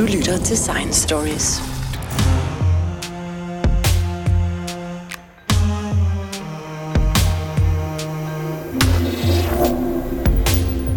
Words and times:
Du 0.00 0.04
lytter 0.06 0.38
til 0.38 0.56
Science 0.56 1.00
Stories. 1.02 1.62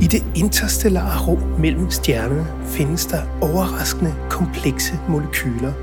I 0.01 0.07
det 0.07 0.23
interstellare 0.35 1.27
rum 1.27 1.39
mellem 1.59 1.91
stjernerne 1.91 2.47
findes 2.65 3.05
der 3.05 3.21
overraskende 3.41 4.15
komplekse 4.29 4.99
molekyler. 5.09 5.73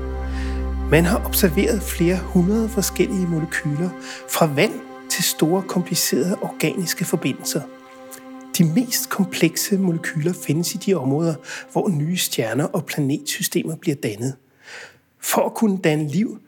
Man 0.89 1.05
har 1.05 1.25
observeret 1.25 1.81
flere 1.83 2.17
hundrede 2.23 2.69
forskellige 2.69 3.27
molekyler, 3.27 3.89
fra 4.29 4.45
vand 4.45 4.73
til 5.09 5.23
store 5.23 5.61
komplicerede 5.61 6.37
organiske 6.41 7.05
forbindelser. 7.05 7.61
De 8.57 8.63
mest 8.63 9.09
komplekse 9.09 9.77
molekyler 9.77 10.33
findes 10.33 10.75
i 10.75 10.77
de 10.77 10.93
områder, 10.93 11.35
hvor 11.71 11.89
nye 11.89 12.17
stjerner 12.17 12.65
og 12.65 12.85
planetsystemer 12.85 13.75
bliver 13.75 13.95
dannet. 13.95 14.35
For 15.19 15.41
at 15.41 15.53
kunne 15.53 15.77
danne 15.77 16.07
liv, 16.07 16.39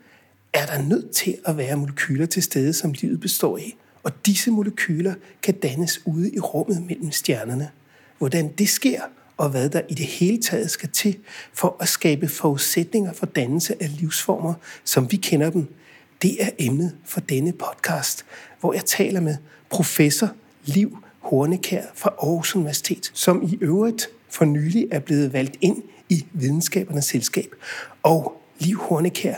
er 0.52 0.66
der 0.66 0.82
nødt 0.82 1.10
til 1.10 1.36
at 1.44 1.56
være 1.56 1.76
molekyler 1.76 2.26
til 2.26 2.42
stede, 2.42 2.72
som 2.72 2.92
livet 2.92 3.20
består 3.20 3.56
af. 3.58 3.76
Og 4.02 4.26
disse 4.26 4.50
molekyler 4.50 5.14
kan 5.42 5.54
dannes 5.54 6.06
ude 6.06 6.34
i 6.34 6.38
rummet 6.38 6.86
mellem 6.86 7.12
stjernerne. 7.12 7.70
Hvordan 8.18 8.52
det 8.58 8.68
sker, 8.68 9.00
og 9.36 9.50
hvad 9.50 9.70
der 9.70 9.80
i 9.88 9.94
det 9.94 10.06
hele 10.06 10.42
taget 10.42 10.70
skal 10.70 10.88
til 10.88 11.18
for 11.52 11.76
at 11.80 11.88
skabe 11.88 12.28
forudsætninger 12.28 13.12
for 13.12 13.26
dannelse 13.26 13.82
af 13.82 13.96
livsformer, 14.00 14.54
som 14.84 15.12
vi 15.12 15.16
kender 15.16 15.50
dem, 15.50 15.74
det 16.22 16.42
er 16.42 16.50
emnet 16.58 16.96
for 17.04 17.20
denne 17.20 17.52
podcast, 17.52 18.24
hvor 18.60 18.72
jeg 18.72 18.84
taler 18.84 19.20
med 19.20 19.36
professor 19.70 20.28
Liv 20.64 20.98
Hornekær 21.24 21.82
fra 21.94 22.10
Aarhus 22.22 22.56
Universitet, 22.56 23.10
som 23.14 23.42
i 23.42 23.58
øvrigt 23.60 24.08
for 24.28 24.44
nylig 24.44 24.88
er 24.90 24.98
blevet 24.98 25.32
valgt 25.32 25.56
ind 25.60 25.82
i 26.08 26.26
Videnskabernes 26.32 27.04
Selskab. 27.04 27.54
Og 28.02 28.40
Liv 28.58 28.76
Hornekær, 28.76 29.34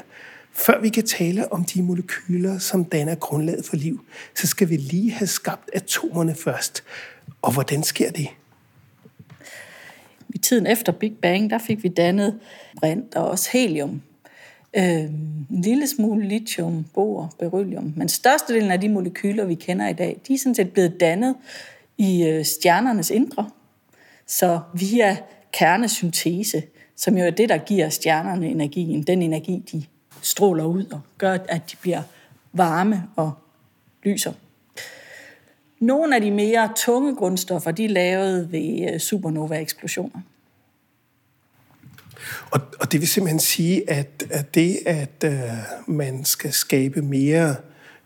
før 0.52 0.80
vi 0.80 0.88
kan 0.88 1.06
tale 1.06 1.52
om 1.52 1.64
de 1.64 1.82
molekyler, 1.82 2.58
som 2.58 2.84
danner 2.84 3.14
grundlaget 3.14 3.64
for 3.64 3.76
liv, 3.76 4.04
så 4.34 4.46
skal 4.46 4.68
vi 4.68 4.76
lige 4.76 5.12
have 5.12 5.26
skabt 5.26 5.70
atomerne 5.72 6.34
først. 6.34 6.84
Og 7.42 7.52
hvordan 7.52 7.82
sker 7.82 8.10
det? 8.10 8.28
I 10.28 10.38
tiden 10.38 10.66
efter 10.66 10.92
Big 10.92 11.16
Bang, 11.22 11.50
der 11.50 11.58
fik 11.58 11.82
vi 11.82 11.88
dannet 11.88 12.40
brint 12.80 13.14
og 13.14 13.30
også 13.30 13.50
helium. 13.52 14.02
Øh, 14.76 14.84
en 14.84 15.46
lille 15.50 15.86
smule 15.86 16.28
lithium, 16.28 16.84
bor, 16.94 17.34
beryllium. 17.38 17.92
Men 17.96 18.08
størstedelen 18.08 18.70
af 18.70 18.80
de 18.80 18.88
molekyler, 18.88 19.44
vi 19.44 19.54
kender 19.54 19.88
i 19.88 19.92
dag, 19.92 20.20
de 20.28 20.34
er 20.34 20.38
sådan 20.38 20.54
set 20.54 20.72
blevet 20.72 21.00
dannet 21.00 21.34
i 21.98 22.26
øh, 22.26 22.44
stjernernes 22.44 23.10
indre. 23.10 23.50
Så 24.26 24.60
via 24.74 25.16
kernesyntese, 25.52 26.62
som 26.96 27.16
jo 27.16 27.24
er 27.24 27.30
det, 27.30 27.48
der 27.48 27.58
giver 27.58 27.88
stjernerne 27.88 28.48
energien, 28.48 29.02
den 29.02 29.22
energi, 29.22 29.62
de 29.72 29.84
stråler 30.22 30.64
ud 30.64 30.84
og 30.84 31.00
gør, 31.18 31.38
at 31.48 31.70
de 31.70 31.76
bliver 31.76 32.02
varme 32.52 33.02
og 33.16 33.32
lyser. 34.02 34.32
Nogle 35.80 36.14
af 36.14 36.20
de 36.20 36.30
mere 36.30 36.72
tunge 36.76 37.16
grundstoffer, 37.16 37.70
de 37.70 37.84
er 37.84 37.88
lavet 37.88 38.52
ved 38.52 38.92
øh, 38.92 39.00
supernova-eksplosioner. 39.00 40.20
Og, 42.50 42.60
og 42.80 42.92
det 42.92 43.00
vil 43.00 43.08
simpelthen 43.08 43.40
sige, 43.40 43.90
at, 43.90 44.26
at 44.30 44.54
det, 44.54 44.78
at 44.86 45.24
uh, 45.26 45.94
man 45.94 46.24
skal 46.24 46.52
skabe 46.52 47.02
mere 47.02 47.56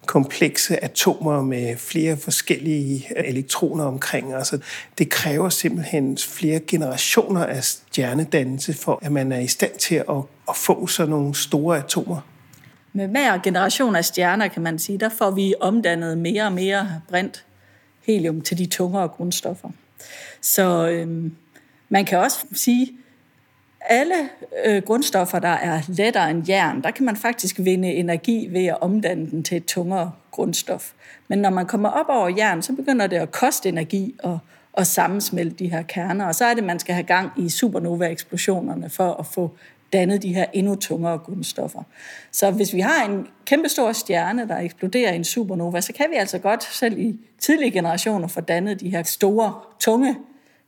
komplekse 0.07 0.85
atomer 0.85 1.43
med 1.43 1.77
flere 1.77 2.17
forskellige 2.17 3.07
øh, 3.17 3.25
elektroner 3.29 3.85
omkring. 3.85 4.35
Altså, 4.35 4.59
det 4.99 5.11
kræver 5.11 5.49
simpelthen 5.49 6.19
flere 6.19 6.61
generationer 6.61 7.47
af 7.47 7.65
stjernedannelse, 7.65 8.75
for 8.75 8.99
at 9.03 9.13
man 9.13 9.33
er 9.33 9.41
i 9.41 9.47
stand 9.47 9.73
til 9.79 9.95
at, 9.95 10.05
at 10.49 10.57
få 10.57 10.87
sådan 10.87 11.11
nogle 11.11 11.35
store 11.35 11.79
atomer. 11.79 12.21
Med 12.93 13.09
hver 13.09 13.39
generation 13.39 13.97
af 13.97 14.05
stjerner, 14.05 14.49
kan 14.49 14.63
man 14.63 14.79
sige, 14.79 14.99
der 14.99 15.09
får 15.09 15.31
vi 15.31 15.55
omdannet 15.61 16.19
mere 16.19 16.45
og 16.45 16.53
mere 16.53 17.01
brint 17.09 17.45
helium 18.07 18.41
til 18.41 18.59
de 18.59 18.67
tungere 18.67 19.09
grundstoffer. 19.09 19.69
Så 20.41 20.89
øhm, 20.89 21.33
man 21.89 22.05
kan 22.05 22.19
også 22.19 22.47
sige, 22.53 22.93
alle 23.81 24.15
øh, 24.65 24.83
grundstoffer, 24.83 25.39
der 25.39 25.49
er 25.49 25.81
lettere 25.89 26.31
end 26.31 26.49
jern, 26.49 26.83
der 26.83 26.91
kan 26.91 27.05
man 27.05 27.17
faktisk 27.17 27.57
vinde 27.59 27.93
energi 27.93 28.49
ved 28.51 28.67
at 28.67 28.77
omdanne 28.81 29.31
den 29.31 29.43
til 29.43 29.57
et 29.57 29.65
tungere 29.65 30.13
grundstof. 30.31 30.93
Men 31.29 31.39
når 31.39 31.51
man 31.51 31.67
kommer 31.67 31.89
op 31.89 32.07
over 32.09 32.29
jern, 32.29 32.63
så 32.63 32.73
begynder 32.73 33.07
det 33.07 33.17
at 33.17 33.33
koste 33.33 33.69
energi 33.69 34.15
at, 34.25 34.37
at 34.77 34.87
sammensmelte 34.87 35.57
de 35.57 35.71
her 35.71 35.83
kerner, 35.83 36.27
og 36.27 36.35
så 36.35 36.45
er 36.45 36.55
det, 36.55 36.65
man 36.65 36.79
skal 36.79 36.95
have 36.95 37.07
gang 37.07 37.31
i 37.37 37.49
supernova-eksplosionerne 37.49 38.91
for 38.91 39.13
at 39.13 39.27
få 39.27 39.51
dannet 39.93 40.23
de 40.23 40.35
her 40.35 40.45
endnu 40.53 40.75
tungere 40.75 41.19
grundstoffer. 41.19 41.83
Så 42.33 42.51
hvis 42.51 42.75
vi 42.75 42.81
har 42.81 43.05
en 43.05 43.27
kæmpe 43.45 43.69
stor 43.69 43.93
stjerne, 43.93 44.49
der 44.49 44.59
eksploderer 44.59 45.13
i 45.13 45.17
en 45.17 45.25
supernova, 45.25 45.81
så 45.81 45.93
kan 45.93 46.07
vi 46.11 46.17
altså 46.17 46.39
godt 46.39 46.65
selv 46.65 46.99
i 46.99 47.19
tidlige 47.39 47.71
generationer 47.71 48.29
få 48.29 48.41
dannet 48.41 48.81
de 48.81 48.91
her 48.91 49.03
store, 49.03 49.55
tunge 49.81 50.17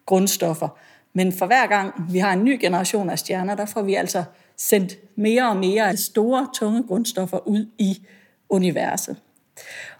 grundstoffer. 0.06 0.68
Men 1.14 1.32
for 1.32 1.46
hver 1.46 1.66
gang 1.66 2.12
vi 2.12 2.18
har 2.18 2.32
en 2.32 2.44
ny 2.44 2.58
generation 2.60 3.10
af 3.10 3.18
stjerner, 3.18 3.54
der 3.54 3.66
får 3.66 3.82
vi 3.82 3.94
altså 3.94 4.24
sendt 4.56 4.98
mere 5.16 5.48
og 5.48 5.56
mere 5.56 5.88
af 5.88 5.98
store, 5.98 6.48
tunge 6.54 6.82
grundstoffer 6.82 7.48
ud 7.48 7.66
i 7.78 8.02
universet. 8.48 9.16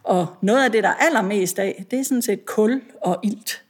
Og 0.03 0.27
noget 0.41 0.65
af 0.65 0.73
det, 0.73 0.83
der 0.83 0.89
er 0.89 0.95
allermest 0.95 1.59
af, 1.59 1.85
det 1.91 1.99
er 1.99 2.05
sådan 2.05 2.23
set 2.23 2.47
kul 2.47 2.83
og 3.03 3.21
ilt. 3.23 3.65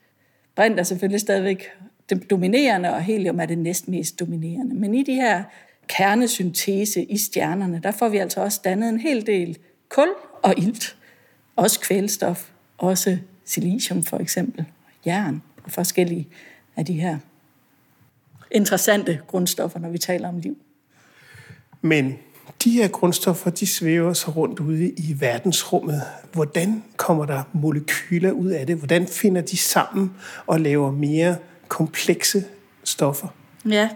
Brint 0.54 0.78
er 0.78 0.82
selvfølgelig 0.82 1.20
stadigvæk 1.20 1.70
det 2.10 2.30
dominerende, 2.30 2.94
og 2.94 3.03
helium 3.03 3.41
er 3.41 3.47
det 3.47 3.59
næstmest 3.59 4.20
dominerende. 4.20 4.74
Men 4.74 4.94
i 4.94 5.03
de 5.03 5.14
her 5.14 5.42
kernesyntese 5.86 7.04
i 7.04 7.19
stjernerne, 7.19 7.80
der 7.82 7.91
får 7.91 8.09
vi 8.09 8.19
altså 8.19 8.41
også 8.41 8.60
dannet 8.64 8.88
en 8.88 9.00
hel 9.00 9.26
del 9.26 9.59
kul 9.88 10.09
og 10.42 10.54
ilt. 10.59 10.97
Også 11.56 11.80
kvælstof, 11.80 12.50
også 12.78 13.19
silicium 13.44 14.03
for 14.03 14.19
eksempel, 14.19 14.64
jern 15.06 15.42
og 15.64 15.70
forskellige 15.70 16.28
af 16.76 16.86
de 16.86 16.92
her 16.92 17.19
interessante 18.54 19.20
grundstoffer, 19.26 19.78
når 19.78 19.88
vi 19.88 19.98
taler 19.98 20.28
om 20.28 20.38
liv. 20.38 20.56
Men 21.82 22.18
de 22.64 22.70
her 22.70 22.88
grundstoffer, 22.88 23.50
de 23.50 23.66
svæver 23.66 24.12
sig 24.12 24.36
rundt 24.36 24.60
ude 24.60 24.90
i 24.90 25.16
verdensrummet. 25.18 26.02
Hvordan 26.32 26.82
kommer 26.96 27.26
der 27.26 27.42
molekyler 27.52 28.30
ud 28.30 28.50
af 28.50 28.66
det? 28.66 28.76
Hvordan 28.76 29.06
finder 29.06 29.41
de 29.41 29.56
sammen 29.56 30.12
og 30.46 30.60
laver 30.60 30.91
mere 30.91 31.36
komplekse 31.68 32.44
stoffer? 32.84 33.28
Ja. 33.68 33.88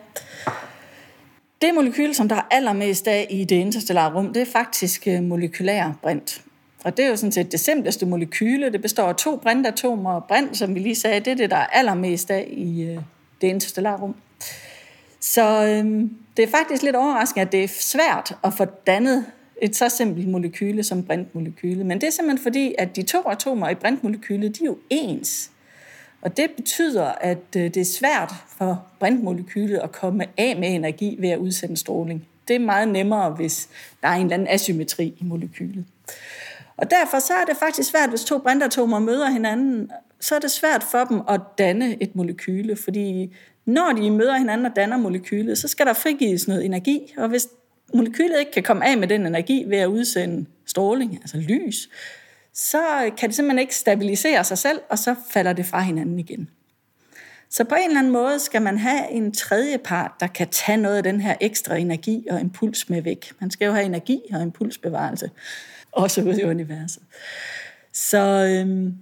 Det 1.62 1.74
molekyl, 1.74 2.14
som 2.14 2.28
der 2.28 2.36
er 2.36 2.46
allermest 2.50 3.08
af 3.08 3.26
i 3.30 3.44
det 3.44 3.56
interstellare 3.56 4.14
rum, 4.14 4.32
det 4.32 4.42
er 4.42 4.46
faktisk 4.52 5.08
øh, 5.08 5.22
molekylær 5.22 5.92
brint. 6.02 6.42
Og 6.84 6.96
det 6.96 7.04
er 7.04 7.08
jo 7.08 7.16
sådan 7.16 7.32
set 7.32 7.52
det 7.52 7.60
simpleste 7.60 8.06
molekyle. 8.06 8.72
Det 8.72 8.82
består 8.82 9.08
af 9.08 9.16
to 9.16 9.36
brintatomer, 9.36 10.12
og 10.12 10.24
brint, 10.24 10.56
som 10.56 10.74
vi 10.74 10.80
lige 10.80 10.94
sagde, 10.94 11.20
det 11.20 11.30
er 11.30 11.34
det, 11.34 11.50
der 11.50 11.56
er 11.56 11.66
allermest 11.66 12.30
af 12.30 12.48
i 12.50 12.82
øh, 12.82 12.98
det 13.40 13.46
interstellare 13.46 14.00
rum. 14.00 14.14
Så 15.20 15.66
øhm, 15.66 16.16
det 16.36 16.42
er 16.42 16.48
faktisk 16.48 16.82
lidt 16.82 16.96
overraskende, 16.96 17.46
at 17.46 17.52
det 17.52 17.64
er 17.64 17.68
svært 17.68 18.36
at 18.44 18.54
få 18.54 18.64
dannet 18.64 19.26
et 19.62 19.76
så 19.76 19.88
simpelt 19.88 20.28
molekyle 20.28 20.82
som 20.82 21.02
brintmolekyle. 21.02 21.84
Men 21.84 22.00
det 22.00 22.06
er 22.06 22.10
simpelthen 22.10 22.42
fordi, 22.42 22.74
at 22.78 22.96
de 22.96 23.02
to 23.02 23.18
atomer 23.28 23.68
i 23.68 23.74
brintmolekylet, 23.74 24.58
de 24.58 24.64
er 24.64 24.66
jo 24.66 24.78
ens. 24.90 25.50
Og 26.22 26.36
det 26.36 26.50
betyder, 26.56 27.04
at 27.04 27.56
øh, 27.56 27.62
det 27.62 27.76
er 27.76 27.84
svært 27.84 28.34
for 28.58 28.86
brintmolekylet 29.00 29.78
at 29.78 29.92
komme 29.92 30.24
af 30.36 30.56
med 30.56 30.68
energi 30.68 31.16
ved 31.18 31.28
at 31.28 31.38
udsende 31.38 31.76
stråling. 31.76 32.26
Det 32.48 32.56
er 32.56 32.60
meget 32.60 32.88
nemmere, 32.88 33.30
hvis 33.30 33.68
der 34.02 34.08
er 34.08 34.12
en 34.12 34.22
eller 34.22 34.34
anden 34.34 34.48
asymmetri 34.48 35.06
i 35.06 35.24
molekylet. 35.24 35.84
Og 36.76 36.90
derfor 36.90 37.18
så 37.18 37.32
er 37.34 37.44
det 37.44 37.56
faktisk 37.56 37.90
svært, 37.90 38.08
hvis 38.08 38.24
to 38.24 38.38
brintatomer 38.38 38.98
møder 38.98 39.30
hinanden, 39.30 39.90
så 40.20 40.34
er 40.34 40.38
det 40.38 40.50
svært 40.50 40.82
for 40.90 41.04
dem 41.04 41.20
at 41.28 41.40
danne 41.58 42.02
et 42.02 42.16
molekyle, 42.16 42.76
fordi 42.76 43.34
når 43.64 43.92
de 43.96 44.10
møder 44.10 44.38
hinanden 44.38 44.66
og 44.66 44.72
danner 44.76 44.96
molekylet, 44.96 45.58
så 45.58 45.68
skal 45.68 45.86
der 45.86 45.92
frigives 45.92 46.48
noget 46.48 46.64
energi, 46.64 47.14
og 47.16 47.28
hvis 47.28 47.48
molekylet 47.94 48.38
ikke 48.38 48.52
kan 48.52 48.62
komme 48.62 48.86
af 48.86 48.98
med 48.98 49.08
den 49.08 49.26
energi 49.26 49.64
ved 49.66 49.78
at 49.78 49.86
udsende 49.86 50.46
stråling, 50.66 51.14
altså 51.14 51.36
lys, 51.36 51.88
så 52.54 53.10
kan 53.18 53.28
det 53.28 53.36
simpelthen 53.36 53.58
ikke 53.58 53.76
stabilisere 53.76 54.44
sig 54.44 54.58
selv, 54.58 54.80
og 54.90 54.98
så 54.98 55.14
falder 55.30 55.52
det 55.52 55.66
fra 55.66 55.80
hinanden 55.80 56.18
igen. 56.18 56.50
Så 57.50 57.64
på 57.64 57.74
en 57.74 57.88
eller 57.88 57.98
anden 57.98 58.12
måde 58.12 58.40
skal 58.40 58.62
man 58.62 58.78
have 58.78 59.10
en 59.10 59.32
tredje 59.32 59.78
part, 59.78 60.12
der 60.20 60.26
kan 60.26 60.48
tage 60.48 60.78
noget 60.78 60.96
af 60.96 61.02
den 61.02 61.20
her 61.20 61.34
ekstra 61.40 61.76
energi 61.76 62.26
og 62.30 62.40
impuls 62.40 62.88
med 62.88 63.02
væk. 63.02 63.32
Man 63.40 63.50
skal 63.50 63.66
jo 63.66 63.72
have 63.72 63.84
energi 63.84 64.20
og 64.32 64.42
impulsbevarelse, 64.42 65.30
også 65.92 66.22
ude 66.22 66.40
i 66.40 66.44
universet. 66.44 67.02
Så 67.92 68.18
øhm, 68.18 68.94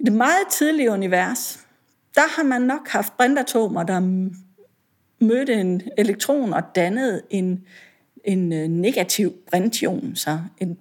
i 0.00 0.04
det 0.04 0.12
meget 0.12 0.48
tidlige 0.50 0.90
univers, 0.90 1.66
der 2.14 2.36
har 2.36 2.42
man 2.42 2.62
nok 2.62 2.88
haft 2.88 3.16
brintatomer, 3.16 3.82
der 3.82 4.00
mødte 5.24 5.54
en 5.54 5.82
elektron 5.98 6.52
og 6.52 6.62
dannede 6.74 7.22
en, 7.30 7.64
en 8.24 8.52
øh, 8.52 8.68
negativ 8.68 9.32
brintion, 9.50 10.16
så 10.16 10.38
en 10.58 10.78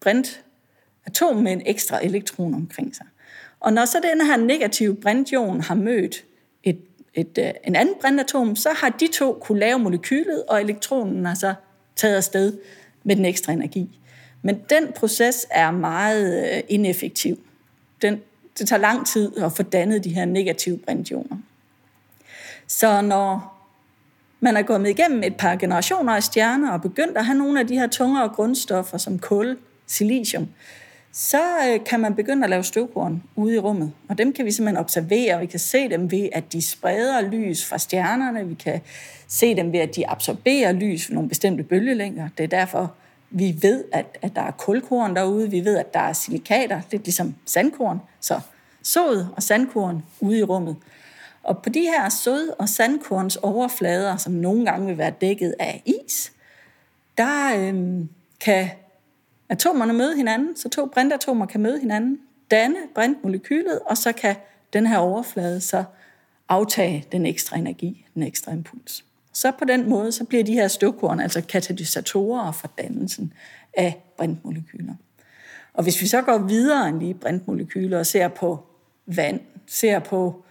brintatom 0.00 1.36
med 1.36 1.52
en 1.52 1.62
ekstra 1.66 2.04
elektron 2.04 2.54
omkring 2.54 2.96
sig. 2.96 3.06
Og 3.60 3.72
når 3.72 3.84
så 3.84 3.98
den 4.12 4.26
her 4.26 4.36
negative 4.36 4.96
brintion 4.96 5.60
har 5.60 5.74
mødt 5.74 6.24
et 6.62 6.78
et, 7.14 7.38
øh, 7.38 7.50
en 7.64 7.76
anden 7.76 7.94
brintatom, 8.00 8.56
så 8.56 8.68
har 8.76 8.88
de 8.88 9.06
to 9.06 9.38
kunne 9.40 9.60
lave 9.60 9.78
molekylet, 9.78 10.42
og 10.48 10.60
elektronen 10.60 11.24
har 11.26 11.34
så 11.34 11.54
taget 11.96 12.16
afsted 12.16 12.58
med 13.04 13.16
den 13.16 13.24
ekstra 13.24 13.52
energi. 13.52 14.00
Men 14.42 14.60
den 14.70 14.92
proces 14.92 15.46
er 15.50 15.70
meget 15.70 16.54
øh, 16.56 16.62
ineffektiv. 16.68 17.38
Den, 18.02 18.20
det 18.58 18.68
tager 18.68 18.80
lang 18.80 19.06
tid 19.06 19.36
at 19.36 19.52
få 19.52 19.62
dannet 19.62 20.04
de 20.04 20.14
her 20.14 20.24
negative 20.24 20.78
brintioner. 20.78 21.36
Så 22.66 23.00
når 23.00 23.54
man 24.40 24.56
er 24.56 24.62
gået 24.62 24.88
igennem 24.88 25.22
et 25.22 25.36
par 25.36 25.56
generationer 25.56 26.12
af 26.12 26.22
stjerner 26.22 26.72
og 26.72 26.82
begyndt 26.82 27.16
at 27.16 27.24
have 27.24 27.38
nogle 27.38 27.60
af 27.60 27.66
de 27.66 27.74
her 27.74 27.86
tungere 27.86 28.28
grundstoffer 28.28 28.98
som 28.98 29.18
kul, 29.18 29.56
silicium, 29.86 30.48
så 31.12 31.42
øh, 31.68 31.84
kan 31.84 32.00
man 32.00 32.14
begynde 32.14 32.44
at 32.44 32.50
lave 32.50 32.62
støvkorn 32.64 33.22
ude 33.36 33.54
i 33.54 33.58
rummet. 33.58 33.92
Og 34.08 34.18
dem 34.18 34.32
kan 34.32 34.44
vi 34.44 34.50
simpelthen 34.50 34.80
observere. 34.80 35.40
Vi 35.40 35.46
kan 35.46 35.60
se 35.60 35.88
dem 35.88 36.10
ved, 36.10 36.28
at 36.32 36.52
de 36.52 36.62
spreder 36.62 37.20
lys 37.20 37.64
fra 37.64 37.78
stjernerne. 37.78 38.48
Vi 38.48 38.54
kan 38.54 38.80
se 39.28 39.56
dem 39.56 39.72
ved, 39.72 39.80
at 39.80 39.96
de 39.96 40.08
absorberer 40.08 40.72
lys 40.72 41.06
fra 41.06 41.14
nogle 41.14 41.28
bestemte 41.28 41.62
bølgelængder. 41.62 42.28
Det 42.38 42.44
er 42.44 42.48
derfor, 42.48 42.94
vi 43.36 43.58
ved, 43.62 43.84
at, 43.92 44.18
at 44.22 44.36
der 44.36 44.42
er 44.42 44.50
kulkorn 44.50 45.16
derude. 45.16 45.50
Vi 45.50 45.64
ved, 45.64 45.76
at 45.76 45.94
der 45.94 46.00
er 46.00 46.12
silikater, 46.12 46.80
lidt 46.90 47.04
ligesom 47.04 47.34
sandkorn. 47.46 48.00
Så 48.20 48.40
sod 48.82 49.26
og 49.36 49.42
sandkorn 49.42 50.02
ude 50.20 50.38
i 50.38 50.42
rummet. 50.42 50.76
Og 51.42 51.62
på 51.62 51.68
de 51.68 51.80
her 51.80 52.08
sod- 52.08 52.54
og 52.58 52.68
sandkorns 52.68 53.36
overflader, 53.36 54.16
som 54.16 54.32
nogle 54.32 54.64
gange 54.64 54.86
vil 54.86 54.98
være 54.98 55.10
dækket 55.10 55.54
af 55.58 55.82
is, 55.86 56.32
der 57.18 57.56
øhm, 57.58 58.08
kan 58.40 58.68
atomerne 59.48 59.92
møde 59.92 60.16
hinanden, 60.16 60.56
så 60.56 60.68
to 60.68 60.86
brintatomer 60.86 61.46
kan 61.46 61.60
møde 61.60 61.80
hinanden, 61.80 62.18
danne 62.50 62.78
brintmolekylet, 62.94 63.80
og 63.86 63.96
så 63.96 64.12
kan 64.12 64.36
den 64.72 64.86
her 64.86 64.98
overflade 64.98 65.60
så 65.60 65.84
aftage 66.48 67.06
den 67.12 67.26
ekstra 67.26 67.56
energi, 67.56 68.06
den 68.14 68.22
ekstra 68.22 68.52
impuls. 68.52 69.04
Så 69.34 69.52
på 69.58 69.64
den 69.64 69.88
måde, 69.88 70.12
så 70.12 70.24
bliver 70.24 70.44
de 70.44 70.52
her 70.52 70.68
støvkorn 70.68 71.20
altså 71.20 71.40
katalysatorer 71.40 72.52
for 72.52 72.70
dannelsen 72.78 73.32
af 73.76 74.02
brintmolekyler. 74.16 74.94
Og 75.74 75.82
hvis 75.82 76.02
vi 76.02 76.06
så 76.06 76.22
går 76.22 76.38
videre 76.38 76.88
end 76.88 76.98
lige 76.98 77.14
brintmolekyler 77.14 77.98
og 77.98 78.06
ser 78.06 78.28
på 78.28 78.66
vand, 79.06 79.40
ser 79.66 79.98
på 79.98 80.44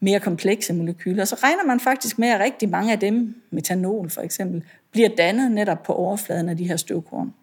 mere 0.00 0.20
komplekse 0.20 0.72
molekyler, 0.72 1.24
så 1.24 1.36
regner 1.42 1.64
man 1.64 1.80
faktisk 1.80 2.18
med, 2.18 2.28
at 2.28 2.40
rigtig 2.40 2.68
mange 2.68 2.92
af 2.92 3.00
dem, 3.00 3.42
metanol 3.50 4.10
for 4.10 4.20
eksempel, 4.20 4.64
bliver 4.92 5.08
dannet 5.08 5.50
netop 5.50 5.82
på 5.82 5.92
overfladen 5.92 6.48
af 6.48 6.56
de 6.56 6.68
her 6.68 6.76
støvkorn. 6.76 7.34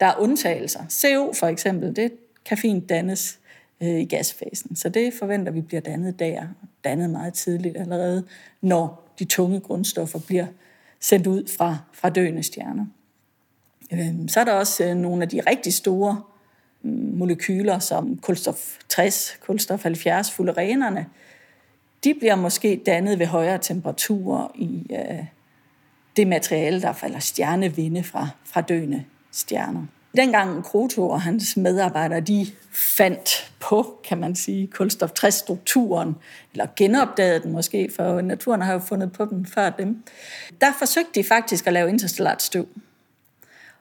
Der 0.00 0.06
er 0.06 0.18
undtagelser. 0.18 0.80
CO 0.90 1.32
for 1.32 1.46
eksempel, 1.46 1.96
det 1.96 2.12
kan 2.44 2.58
fint 2.58 2.88
dannes 2.88 3.38
øh, 3.80 3.88
i 4.00 4.04
gasfasen, 4.04 4.76
så 4.76 4.88
det 4.88 5.14
forventer 5.14 5.52
vi 5.52 5.60
bliver 5.60 5.80
dannet 5.80 6.18
der, 6.18 6.42
dannet 6.84 7.10
meget 7.10 7.34
tidligt 7.34 7.76
allerede, 7.76 8.24
når 8.60 9.03
de 9.18 9.24
tunge 9.24 9.60
grundstoffer 9.60 10.18
bliver 10.18 10.46
sendt 11.00 11.26
ud 11.26 11.56
fra, 11.58 11.76
fra 11.92 12.08
døende 12.08 12.42
stjerner. 12.42 12.86
Øhm, 13.92 14.28
så 14.28 14.40
er 14.40 14.44
der 14.44 14.52
også 14.52 14.84
øh, 14.84 14.96
nogle 14.96 15.22
af 15.22 15.28
de 15.28 15.40
rigtig 15.46 15.74
store 15.74 16.22
mm, 16.82 17.18
molekyler, 17.18 17.78
som 17.78 18.18
kulstof 18.18 18.78
60, 18.88 19.38
kulstof 19.46 19.82
70, 19.82 20.30
fullerenerne, 20.30 21.06
de 22.04 22.14
bliver 22.14 22.34
måske 22.34 22.82
dannet 22.86 23.18
ved 23.18 23.26
højere 23.26 23.58
temperaturer 23.58 24.48
i 24.54 24.86
øh, 24.90 25.24
det 26.16 26.26
materiale, 26.26 26.80
der 26.80 26.92
falder 26.92 27.18
stjernevinde 27.18 28.02
fra, 28.02 28.28
fra 28.44 28.60
døende 28.60 29.04
stjerner. 29.30 29.86
Dengang 30.16 30.64
Kroto 30.64 31.08
og 31.08 31.22
hans 31.22 31.56
medarbejdere, 31.56 32.20
de 32.20 32.46
fandt 32.72 33.52
på, 33.60 34.00
kan 34.04 34.18
man 34.18 34.34
sige, 34.34 34.66
kulstof 34.66 35.10
60-strukturen, 35.10 36.12
eller 36.52 36.66
genopdagede 36.76 37.42
den 37.42 37.52
måske, 37.52 37.90
for 37.96 38.20
naturen 38.20 38.62
har 38.62 38.72
jo 38.72 38.78
fundet 38.78 39.12
på 39.12 39.24
den 39.24 39.46
før 39.46 39.70
dem. 39.70 40.02
Der 40.60 40.72
forsøgte 40.78 41.20
de 41.20 41.24
faktisk 41.24 41.66
at 41.66 41.72
lave 41.72 41.88
interstellart 41.88 42.42
støv. 42.42 42.68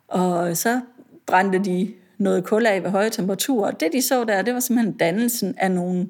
Og 0.07 0.57
så 0.57 0.81
brændte 1.25 1.59
de 1.59 1.93
noget 2.17 2.43
kul 2.43 2.65
af 2.65 2.83
ved 2.83 2.89
høje 2.89 3.09
temperaturer. 3.09 3.71
Og 3.71 3.79
det 3.79 3.93
de 3.93 4.01
så 4.01 4.23
der, 4.23 4.41
det 4.41 4.53
var 4.53 4.59
simpelthen 4.59 4.97
dannelsen 4.97 5.55
af 5.57 5.71
nogle 5.71 6.07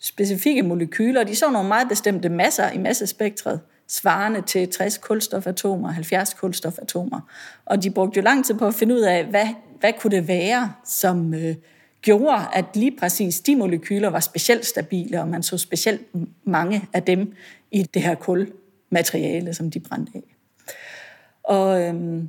specifikke 0.00 0.62
molekyler. 0.62 1.24
De 1.24 1.36
så 1.36 1.50
nogle 1.50 1.68
meget 1.68 1.88
bestemte 1.88 2.28
masser 2.28 2.70
i 2.70 2.78
massespektret, 2.78 3.60
svarende 3.88 4.42
til 4.42 4.68
60 4.68 4.98
kulstofatomer, 4.98 5.88
70 5.88 6.34
kulstofatomer. 6.34 7.20
Og 7.64 7.82
de 7.82 7.90
brugte 7.90 8.18
jo 8.18 8.22
lang 8.22 8.44
tid 8.44 8.54
på 8.54 8.66
at 8.66 8.74
finde 8.74 8.94
ud 8.94 9.00
af, 9.00 9.24
hvad, 9.24 9.46
hvad 9.80 9.92
kunne 10.00 10.16
det 10.16 10.28
være, 10.28 10.72
som 10.84 11.34
øh, 11.34 11.54
gjorde, 12.02 12.46
at 12.52 12.64
lige 12.74 12.96
præcis 12.98 13.40
de 13.40 13.56
molekyler 13.56 14.10
var 14.10 14.20
specielt 14.20 14.66
stabile, 14.66 15.20
og 15.20 15.28
man 15.28 15.42
så 15.42 15.58
specielt 15.58 16.02
mange 16.44 16.88
af 16.92 17.02
dem 17.02 17.32
i 17.70 17.82
det 17.82 18.02
her 18.02 18.14
kulmateriale, 18.14 19.54
som 19.54 19.70
de 19.70 19.80
brændte 19.80 20.12
af. 20.14 20.36
Og 21.42 21.82
øhm, 21.82 22.28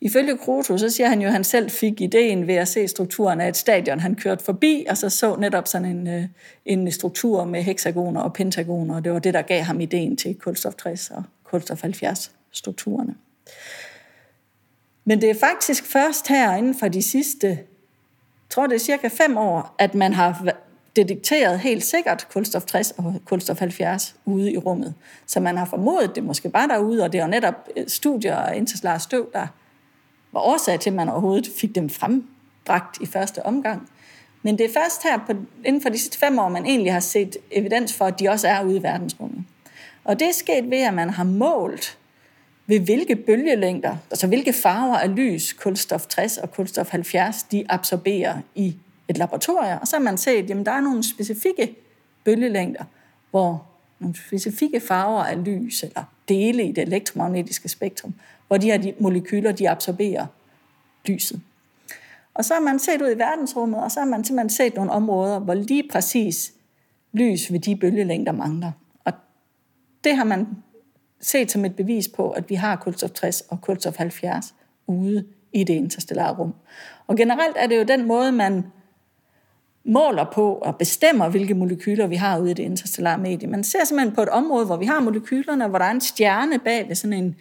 Ifølge 0.00 0.38
Kroto, 0.38 0.78
så 0.78 0.90
siger 0.90 1.08
han 1.08 1.20
jo, 1.20 1.26
at 1.26 1.32
han 1.32 1.44
selv 1.44 1.70
fik 1.70 2.00
ideen 2.00 2.46
ved 2.46 2.54
at 2.54 2.68
se 2.68 2.88
strukturen 2.88 3.40
af 3.40 3.48
et 3.48 3.56
stadion, 3.56 4.00
han 4.00 4.14
kørte 4.14 4.44
forbi, 4.44 4.86
og 4.90 4.96
så 4.96 5.10
så 5.10 5.36
netop 5.36 5.68
sådan 5.68 5.86
en, 5.86 6.06
øh, 6.06 6.24
en 6.64 6.92
struktur 6.92 7.44
med 7.44 7.62
hexagoner 7.62 8.20
og 8.20 8.32
pentagoner, 8.32 8.94
og 8.94 9.04
det 9.04 9.12
var 9.12 9.18
det, 9.18 9.34
der 9.34 9.42
gav 9.42 9.62
ham 9.62 9.80
ideen 9.80 10.16
til 10.16 10.34
kulstof 10.34 10.74
60 10.74 11.10
og 11.10 11.22
kulstof 11.44 11.82
70 11.82 12.32
strukturerne. 12.52 13.14
Men 15.04 15.20
det 15.20 15.30
er 15.30 15.34
faktisk 15.34 15.84
først 15.84 16.28
her 16.28 16.56
inden 16.56 16.74
for 16.74 16.88
de 16.88 17.02
sidste, 17.02 17.48
jeg 17.48 17.58
tror 18.50 18.66
det 18.66 18.74
er 18.74 18.78
cirka 18.78 19.08
fem 19.08 19.36
år, 19.36 19.74
at 19.78 19.94
man 19.94 20.12
har 20.12 20.54
detekteret 20.96 21.60
helt 21.60 21.84
sikkert 21.84 22.28
kulstof 22.32 22.64
60 22.64 22.90
og 22.90 23.14
kulstof 23.24 23.58
70 23.58 24.14
ude 24.24 24.52
i 24.52 24.58
rummet. 24.58 24.94
Så 25.26 25.40
man 25.40 25.56
har 25.56 25.64
formodet, 25.64 26.14
det 26.14 26.24
måske 26.24 26.48
bare 26.48 26.68
derude, 26.68 27.04
og 27.04 27.12
det 27.12 27.18
er 27.18 27.24
jo 27.24 27.30
netop 27.30 27.68
øh, 27.76 27.84
studier 27.88 28.36
af 28.36 28.56
interstellar 28.56 28.98
støv, 28.98 29.32
der 29.32 29.46
var 30.32 30.40
årsag 30.40 30.80
til, 30.80 30.90
at 30.90 30.96
man 30.96 31.08
overhovedet 31.08 31.50
fik 31.56 31.74
dem 31.74 31.90
frembragt 31.90 33.00
i 33.00 33.06
første 33.06 33.46
omgang. 33.46 33.88
Men 34.42 34.58
det 34.58 34.66
er 34.66 34.80
først 34.82 35.02
her 35.02 35.18
på, 35.18 35.32
inden 35.64 35.82
for 35.82 35.88
de 35.88 35.98
sidste 35.98 36.18
fem 36.18 36.38
år, 36.38 36.48
man 36.48 36.66
egentlig 36.66 36.92
har 36.92 37.00
set 37.00 37.36
evidens 37.50 37.94
for, 37.94 38.04
at 38.04 38.20
de 38.20 38.28
også 38.28 38.48
er 38.48 38.64
ude 38.64 38.76
i 38.76 38.82
verdensrummet. 38.82 39.44
Og 40.04 40.20
det 40.20 40.28
er 40.28 40.32
sket 40.32 40.70
ved, 40.70 40.78
at 40.78 40.94
man 40.94 41.10
har 41.10 41.24
målt 41.24 41.98
ved 42.66 42.80
hvilke 42.80 43.16
bølgelængder, 43.16 43.96
altså 44.10 44.26
hvilke 44.26 44.52
farver 44.52 44.96
af 44.96 45.16
lys, 45.16 45.52
kulstof 45.52 46.06
60 46.06 46.38
og 46.38 46.52
kulstof 46.52 46.90
70, 46.90 47.42
de 47.42 47.64
absorberer 47.68 48.36
i 48.54 48.76
et 49.08 49.18
laboratorium. 49.18 49.78
Og 49.80 49.88
så 49.88 49.96
har 49.96 50.02
man 50.02 50.18
set, 50.18 50.50
at 50.50 50.66
der 50.66 50.72
er 50.72 50.80
nogle 50.80 51.02
specifikke 51.04 51.74
bølgelængder, 52.24 52.84
hvor 53.30 53.66
nogle 53.98 54.16
specifikke 54.26 54.80
farver 54.80 55.22
af 55.22 55.44
lys 55.44 55.82
eller 55.82 56.04
dele 56.28 56.64
i 56.64 56.72
det 56.72 56.82
elektromagnetiske 56.82 57.68
spektrum, 57.68 58.14
hvor 58.48 58.56
de 58.56 58.66
her 58.66 58.92
molekyler, 59.00 59.52
de 59.52 59.70
absorberer 59.70 60.26
lyset. 61.06 61.40
Og 62.34 62.44
så 62.44 62.54
har 62.54 62.60
man 62.60 62.78
set 62.78 63.02
ud 63.02 63.10
i 63.10 63.18
verdensrummet, 63.18 63.82
og 63.82 63.90
så 63.90 64.00
har 64.00 64.06
man 64.06 64.24
simpelthen 64.24 64.50
set 64.50 64.74
nogle 64.74 64.90
områder, 64.90 65.38
hvor 65.38 65.54
lige 65.54 65.88
præcis 65.92 66.52
lys 67.12 67.52
ved 67.52 67.60
de 67.60 67.76
bølgelængder 67.76 68.32
mangler. 68.32 68.72
Og 69.04 69.12
det 70.04 70.16
har 70.16 70.24
man 70.24 70.46
set 71.20 71.50
som 71.50 71.64
et 71.64 71.76
bevis 71.76 72.08
på, 72.08 72.30
at 72.30 72.50
vi 72.50 72.54
har 72.54 72.76
kulstof 72.76 73.10
60 73.10 73.40
og 73.40 73.60
kulstof 73.60 73.96
70 73.96 74.54
ude 74.86 75.24
i 75.52 75.64
det 75.64 75.74
interstellare 75.74 76.36
rum. 76.36 76.54
Og 77.06 77.16
generelt 77.16 77.56
er 77.56 77.66
det 77.66 77.78
jo 77.78 77.82
den 77.82 78.06
måde, 78.06 78.32
man 78.32 78.64
måler 79.84 80.24
på 80.34 80.54
og 80.54 80.76
bestemmer, 80.76 81.28
hvilke 81.28 81.54
molekyler 81.54 82.06
vi 82.06 82.16
har 82.16 82.38
ude 82.38 82.50
i 82.50 82.54
det 82.54 82.62
interstellare 82.62 83.18
medie. 83.18 83.48
Man 83.48 83.64
ser 83.64 83.84
simpelthen 83.84 84.14
på 84.14 84.22
et 84.22 84.28
område, 84.28 84.66
hvor 84.66 84.76
vi 84.76 84.84
har 84.84 85.00
molekylerne, 85.00 85.68
hvor 85.68 85.78
der 85.78 85.84
er 85.84 85.90
en 85.90 86.00
stjerne 86.00 86.58
bag 86.58 86.88
ved 86.88 86.94
sådan 86.94 87.24
en 87.24 87.36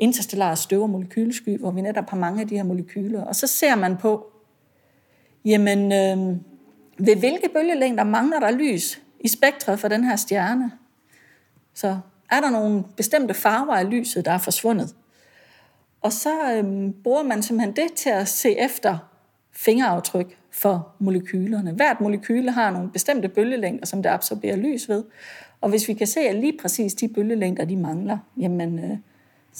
interstellare 0.00 0.56
støv- 0.56 0.82
og 0.82 0.90
molekylesky, 0.90 1.58
hvor 1.58 1.70
vi 1.70 1.80
netop 1.80 2.10
har 2.10 2.16
mange 2.16 2.40
af 2.40 2.48
de 2.48 2.56
her 2.56 2.62
molekyler. 2.62 3.24
Og 3.24 3.36
så 3.36 3.46
ser 3.46 3.74
man 3.74 3.96
på, 3.96 4.26
jamen, 5.44 5.78
øh, 5.78 6.36
ved 7.06 7.16
hvilke 7.16 7.48
bølgelængder 7.54 8.04
mangler 8.04 8.40
der 8.40 8.50
lys 8.50 9.02
i 9.20 9.28
spektret 9.28 9.80
for 9.80 9.88
den 9.88 10.04
her 10.04 10.16
stjerne? 10.16 10.72
Så 11.74 11.98
er 12.30 12.40
der 12.40 12.50
nogle 12.50 12.84
bestemte 12.96 13.34
farver 13.34 13.74
af 13.74 13.90
lyset, 13.90 14.24
der 14.24 14.32
er 14.32 14.38
forsvundet? 14.38 14.94
Og 16.00 16.12
så 16.12 16.52
øh, 16.52 16.90
bruger 17.02 17.22
man 17.22 17.42
simpelthen 17.42 17.76
det 17.76 17.92
til 17.96 18.10
at 18.10 18.28
se 18.28 18.58
efter 18.58 18.98
fingeraftryk 19.52 20.36
for 20.50 20.94
molekylerne. 20.98 21.72
Hvert 21.72 22.00
molekyle 22.00 22.50
har 22.50 22.70
nogle 22.70 22.90
bestemte 22.90 23.28
bølgelængder, 23.28 23.86
som 23.86 24.02
det 24.02 24.10
absorberer 24.10 24.56
lys 24.56 24.88
ved. 24.88 25.04
Og 25.60 25.70
hvis 25.70 25.88
vi 25.88 25.94
kan 25.94 26.06
se, 26.06 26.20
at 26.20 26.36
lige 26.36 26.58
præcis 26.62 26.94
de 26.94 27.08
bølgelængder, 27.08 27.64
de 27.64 27.76
mangler, 27.76 28.18
jamen, 28.36 28.78
øh, 28.78 28.98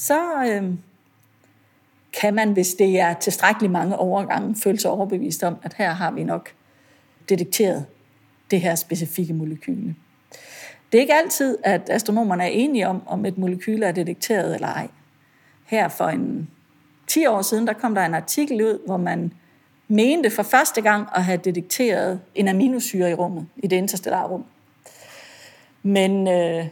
så 0.00 0.44
øh, 0.44 0.74
kan 2.20 2.34
man, 2.34 2.52
hvis 2.52 2.74
det 2.74 3.00
er 3.00 3.14
tilstrækkeligt 3.14 3.72
mange 3.72 3.96
overgange, 3.96 4.56
føle 4.62 4.80
sig 4.80 4.90
overbevist 4.90 5.42
om, 5.42 5.56
at 5.62 5.74
her 5.74 5.92
har 5.92 6.10
vi 6.10 6.24
nok 6.24 6.52
detekteret 7.28 7.86
det 8.50 8.60
her 8.60 8.74
specifikke 8.74 9.34
molekyle. 9.34 9.94
Det 10.92 10.98
er 10.98 11.02
ikke 11.02 11.14
altid, 11.14 11.58
at 11.64 11.90
astronomerne 11.90 12.42
er 12.42 12.48
enige 12.48 12.88
om, 12.88 13.02
om 13.06 13.26
et 13.26 13.38
molekyle 13.38 13.86
er 13.86 13.92
detekteret 13.92 14.54
eller 14.54 14.68
ej. 14.68 14.88
Her 15.66 15.88
for 15.88 16.04
en 16.04 16.50
10 17.06 17.26
år 17.26 17.42
siden, 17.42 17.66
der 17.66 17.72
kom 17.72 17.94
der 17.94 18.04
en 18.04 18.14
artikel 18.14 18.62
ud, 18.62 18.86
hvor 18.86 18.96
man 18.96 19.32
mente 19.88 20.30
for 20.30 20.42
første 20.42 20.80
gang 20.80 21.08
at 21.14 21.24
have 21.24 21.40
detekteret 21.44 22.20
en 22.34 22.48
aminosyre 22.48 23.10
i 23.10 23.14
rummet, 23.14 23.46
i 23.56 23.66
det 23.66 23.76
interstellare 23.76 24.26
rum. 24.26 24.44
Men 25.82 26.28
øh, 26.28 26.66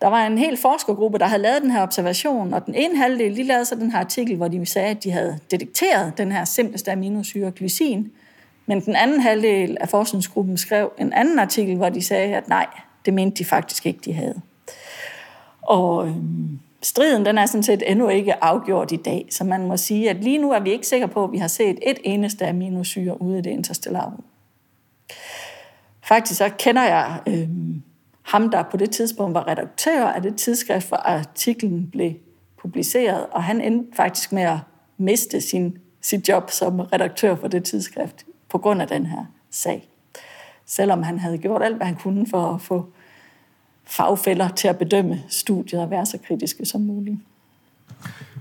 der 0.00 0.08
var 0.08 0.26
en 0.26 0.38
hel 0.38 0.56
forskergruppe, 0.56 1.18
der 1.18 1.26
havde 1.26 1.42
lavet 1.42 1.62
den 1.62 1.70
her 1.70 1.82
observation, 1.82 2.54
og 2.54 2.66
den 2.66 2.74
ene 2.74 2.96
halvdel, 2.96 3.36
de 3.36 3.42
lavede 3.42 3.64
så 3.64 3.74
den 3.74 3.90
her 3.90 3.98
artikel, 3.98 4.36
hvor 4.36 4.48
de 4.48 4.66
sagde, 4.66 4.88
at 4.88 5.04
de 5.04 5.10
havde 5.10 5.38
detekteret 5.50 6.18
den 6.18 6.32
her 6.32 6.44
simpleste 6.44 6.92
aminosyre, 6.92 7.50
glycin. 7.50 8.12
Men 8.66 8.80
den 8.80 8.96
anden 8.96 9.20
halvdel 9.20 9.76
af 9.80 9.88
forskningsgruppen 9.88 10.56
skrev 10.56 10.92
en 10.98 11.12
anden 11.12 11.38
artikel, 11.38 11.76
hvor 11.76 11.88
de 11.88 12.02
sagde, 12.02 12.36
at 12.36 12.48
nej, 12.48 12.66
det 13.04 13.14
mente 13.14 13.38
de 13.38 13.44
faktisk 13.44 13.86
ikke, 13.86 14.00
de 14.04 14.12
havde. 14.12 14.40
Og 15.62 16.06
øhm, 16.06 16.58
striden 16.82 17.26
den 17.26 17.38
er 17.38 17.46
sådan 17.46 17.62
set 17.62 17.90
endnu 17.90 18.08
ikke 18.08 18.44
afgjort 18.44 18.92
i 18.92 18.96
dag, 18.96 19.26
så 19.30 19.44
man 19.44 19.66
må 19.66 19.76
sige, 19.76 20.10
at 20.10 20.16
lige 20.24 20.38
nu 20.38 20.52
er 20.52 20.60
vi 20.60 20.70
ikke 20.70 20.86
sikre 20.86 21.08
på, 21.08 21.24
at 21.24 21.32
vi 21.32 21.38
har 21.38 21.48
set 21.48 21.78
et 21.82 21.98
eneste 22.04 22.48
aminosyre 22.48 23.22
ude 23.22 23.38
i 23.38 23.42
det 23.42 23.50
interstellare. 23.50 24.12
Faktisk 26.02 26.38
så 26.38 26.50
kender 26.58 26.82
jeg 26.82 27.20
øhm, 27.26 27.82
ham, 28.30 28.50
der 28.50 28.62
på 28.62 28.76
det 28.76 28.90
tidspunkt 28.90 29.34
var 29.34 29.48
redaktør 29.48 30.06
af 30.06 30.22
det 30.22 30.36
tidsskrift, 30.36 30.88
hvor 30.88 30.96
artiklen 30.96 31.88
blev 31.92 32.12
publiceret, 32.62 33.26
og 33.30 33.42
han 33.44 33.60
endte 33.60 33.96
faktisk 33.96 34.32
med 34.32 34.42
at 34.42 34.58
miste 34.98 35.40
sin, 35.40 35.78
sit 36.00 36.28
job 36.28 36.50
som 36.50 36.80
redaktør 36.80 37.36
for 37.36 37.48
det 37.48 37.64
tidsskrift 37.64 38.26
på 38.48 38.58
grund 38.58 38.82
af 38.82 38.88
den 38.88 39.06
her 39.06 39.24
sag. 39.50 39.88
Selvom 40.66 41.02
han 41.02 41.18
havde 41.18 41.38
gjort 41.38 41.62
alt, 41.62 41.76
hvad 41.76 41.86
han 41.86 41.96
kunne 41.96 42.26
for 42.30 42.54
at 42.54 42.62
få 42.62 42.86
fagfælder 43.84 44.48
til 44.48 44.68
at 44.68 44.78
bedømme 44.78 45.22
studiet 45.28 45.82
og 45.82 45.90
være 45.90 46.06
så 46.06 46.18
kritiske 46.26 46.66
som 46.66 46.80
muligt. 46.80 47.16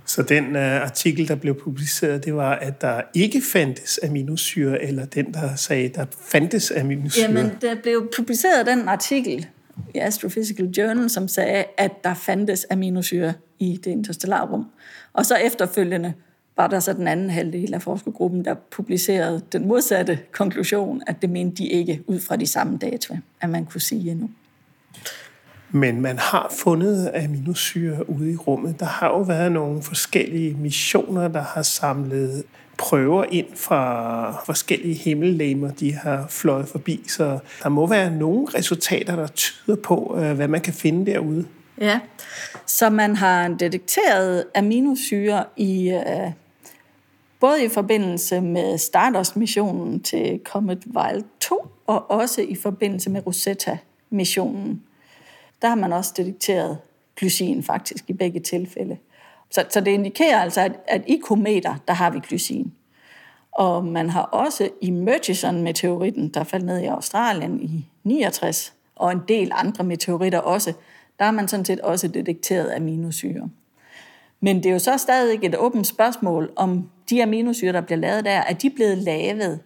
Så 0.05 0.21
den 0.21 0.55
uh, 0.55 0.61
artikel, 0.61 1.27
der 1.27 1.35
blev 1.35 1.61
publiceret, 1.61 2.25
det 2.25 2.35
var, 2.35 2.55
at 2.55 2.81
der 2.81 3.01
ikke 3.13 3.41
fandtes 3.53 3.99
aminosyre, 4.03 4.83
eller 4.83 5.05
den, 5.05 5.33
der 5.33 5.55
sagde, 5.55 5.89
der 5.89 6.05
fandtes 6.21 6.71
aminosyre? 6.71 7.23
Jamen, 7.23 7.51
der 7.61 7.75
blev 7.75 8.11
publiceret 8.15 8.65
den 8.65 8.87
artikel 8.87 9.47
i 9.95 9.97
Astrophysical 9.97 10.65
Journal, 10.65 11.09
som 11.09 11.27
sagde, 11.27 11.63
at 11.77 12.03
der 12.03 12.13
fandtes 12.13 12.65
aminosyre 12.71 13.33
i 13.59 13.79
det 13.83 13.91
interstellare 13.91 14.49
rum. 14.49 14.65
Og 15.13 15.25
så 15.25 15.35
efterfølgende 15.35 16.13
var 16.57 16.67
der 16.67 16.79
så 16.79 16.93
den 16.93 17.07
anden 17.07 17.29
halvdel 17.29 17.73
af 17.73 17.81
forskergruppen, 17.81 18.45
der 18.45 18.55
publicerede 18.71 19.41
den 19.51 19.67
modsatte 19.67 20.19
konklusion, 20.31 21.01
at 21.07 21.21
det 21.21 21.29
mente 21.29 21.63
de 21.63 21.67
ikke 21.67 22.03
ud 22.07 22.19
fra 22.19 22.35
de 22.35 22.47
samme 22.47 22.77
data, 22.77 23.19
at 23.41 23.49
man 23.49 23.65
kunne 23.65 23.81
sige 23.81 24.11
endnu. 24.11 24.29
Men 25.71 26.01
man 26.01 26.17
har 26.17 26.53
fundet 26.63 27.11
aminosyre 27.15 28.09
ude 28.09 28.31
i 28.31 28.35
rummet. 28.35 28.79
Der 28.79 28.85
har 28.85 29.07
jo 29.07 29.21
været 29.21 29.51
nogle 29.51 29.81
forskellige 29.81 30.53
missioner, 30.53 31.27
der 31.27 31.41
har 31.41 31.61
samlet 31.61 32.43
prøver 32.79 33.23
ind 33.23 33.47
fra 33.55 34.43
forskellige 34.45 34.95
himmellegemer, 34.95 35.71
de 35.71 35.93
har 35.93 36.27
fløjet 36.29 36.67
forbi. 36.67 37.03
Så 37.07 37.39
der 37.63 37.69
må 37.69 37.87
være 37.87 38.11
nogle 38.11 38.47
resultater, 38.55 39.15
der 39.15 39.27
tyder 39.27 39.75
på, 39.75 40.15
øh, 40.19 40.35
hvad 40.35 40.47
man 40.47 40.61
kan 40.61 40.73
finde 40.73 41.11
derude. 41.11 41.45
Ja, 41.81 41.99
så 42.65 42.89
man 42.89 43.15
har 43.15 43.47
detekteret 43.47 44.45
aminosyre 44.55 45.43
i 45.57 45.89
øh, 45.89 46.31
både 47.39 47.63
i 47.63 47.69
forbindelse 47.69 48.41
med 48.41 48.77
Stardust-missionen 48.77 49.99
til 49.99 50.39
Comet 50.43 50.83
Wild 50.95 51.23
2, 51.39 51.65
og 51.87 52.11
også 52.11 52.41
i 52.41 52.55
forbindelse 52.55 53.09
med 53.09 53.27
Rosetta-missionen. 53.27 54.83
Der 55.61 55.67
har 55.67 55.75
man 55.75 55.93
også 55.93 56.13
detekteret 56.17 56.77
glycin 57.15 57.63
faktisk 57.63 58.03
i 58.07 58.13
begge 58.13 58.39
tilfælde. 58.39 58.97
Så, 59.51 59.65
så 59.69 59.81
det 59.81 59.91
indikerer 59.91 60.41
altså, 60.41 60.61
at, 60.61 60.71
at 60.87 61.01
i 61.07 61.17
kometer, 61.23 61.75
der 61.87 61.93
har 61.93 62.09
vi 62.09 62.19
glycin. 62.19 62.73
Og 63.51 63.85
man 63.85 64.09
har 64.09 64.21
også 64.21 64.69
i 64.81 64.91
Murchison-meteoritten, 64.91 66.29
der 66.29 66.43
faldt 66.43 66.65
ned 66.65 66.79
i 66.79 66.85
Australien 66.85 67.61
i 67.61 67.85
69, 68.03 68.73
og 68.95 69.11
en 69.11 69.21
del 69.27 69.51
andre 69.53 69.83
meteoritter 69.83 70.39
også, 70.39 70.73
der 71.19 71.25
har 71.25 71.31
man 71.31 71.47
sådan 71.47 71.65
set 71.65 71.79
også 71.79 72.07
detekteret 72.07 72.75
aminosyre. 72.75 73.49
Men 74.39 74.57
det 74.57 74.65
er 74.65 74.73
jo 74.73 74.79
så 74.79 74.97
stadig 74.97 75.39
et 75.43 75.55
åbent 75.57 75.87
spørgsmål, 75.87 76.51
om 76.55 76.89
de 77.09 77.23
aminosyre, 77.23 77.73
der 77.73 77.81
bliver 77.81 77.99
lavet 77.99 78.25
der, 78.25 78.31
er 78.31 78.53
de 78.53 78.69
blevet 78.69 78.97
lavet 78.97 79.59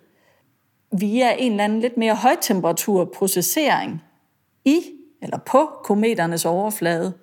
via 0.99 1.35
en 1.39 1.51
eller 1.51 1.63
anden 1.63 1.79
lidt 1.79 1.97
mere 1.97 2.15
højtemperaturprocessering 2.15 4.03
i 4.65 4.81
eller 5.21 5.37
på 5.37 5.69
kometernes 5.83 6.45
overflade, 6.45 7.13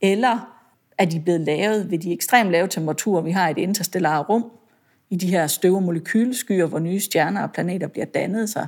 eller 0.00 0.55
er 0.98 1.04
de 1.04 1.20
blevet 1.20 1.40
lavet 1.40 1.90
ved 1.90 1.98
de 1.98 2.12
ekstremt 2.12 2.50
lave 2.50 2.68
temperaturer, 2.68 3.22
vi 3.22 3.30
har 3.30 3.48
i 3.48 3.52
det 3.52 3.62
interstellare 3.62 4.22
rum, 4.22 4.44
i 5.10 5.16
de 5.16 5.30
her 5.30 5.46
støv- 5.46 5.74
og 5.74 5.82
molekyleskyer, 5.82 6.66
hvor 6.66 6.78
nye 6.78 7.00
stjerner 7.00 7.42
og 7.42 7.52
planeter 7.52 7.86
bliver 7.86 8.06
dannet, 8.06 8.50
så 8.50 8.66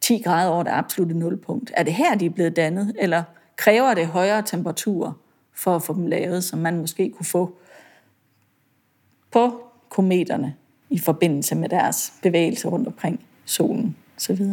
10 0.00 0.18
grader 0.18 0.50
over 0.50 0.62
det 0.62 0.70
absolutte 0.70 1.14
nulpunkt. 1.14 1.72
Er 1.74 1.82
det 1.82 1.92
her, 1.92 2.14
de 2.14 2.26
er 2.26 2.30
blevet 2.30 2.56
dannet, 2.56 2.96
eller 2.98 3.22
kræver 3.56 3.94
det 3.94 4.06
højere 4.06 4.42
temperaturer 4.42 5.12
for 5.54 5.76
at 5.76 5.82
få 5.82 5.94
dem 5.94 6.06
lavet, 6.06 6.44
som 6.44 6.58
man 6.58 6.76
måske 6.78 7.10
kunne 7.10 7.26
få 7.26 7.58
på 9.30 9.62
kometerne 9.88 10.54
i 10.90 10.98
forbindelse 10.98 11.54
med 11.54 11.68
deres 11.68 12.12
bevægelse 12.22 12.68
rundt 12.68 12.86
omkring 12.86 13.20
solen 13.44 13.96
osv. 14.16 14.46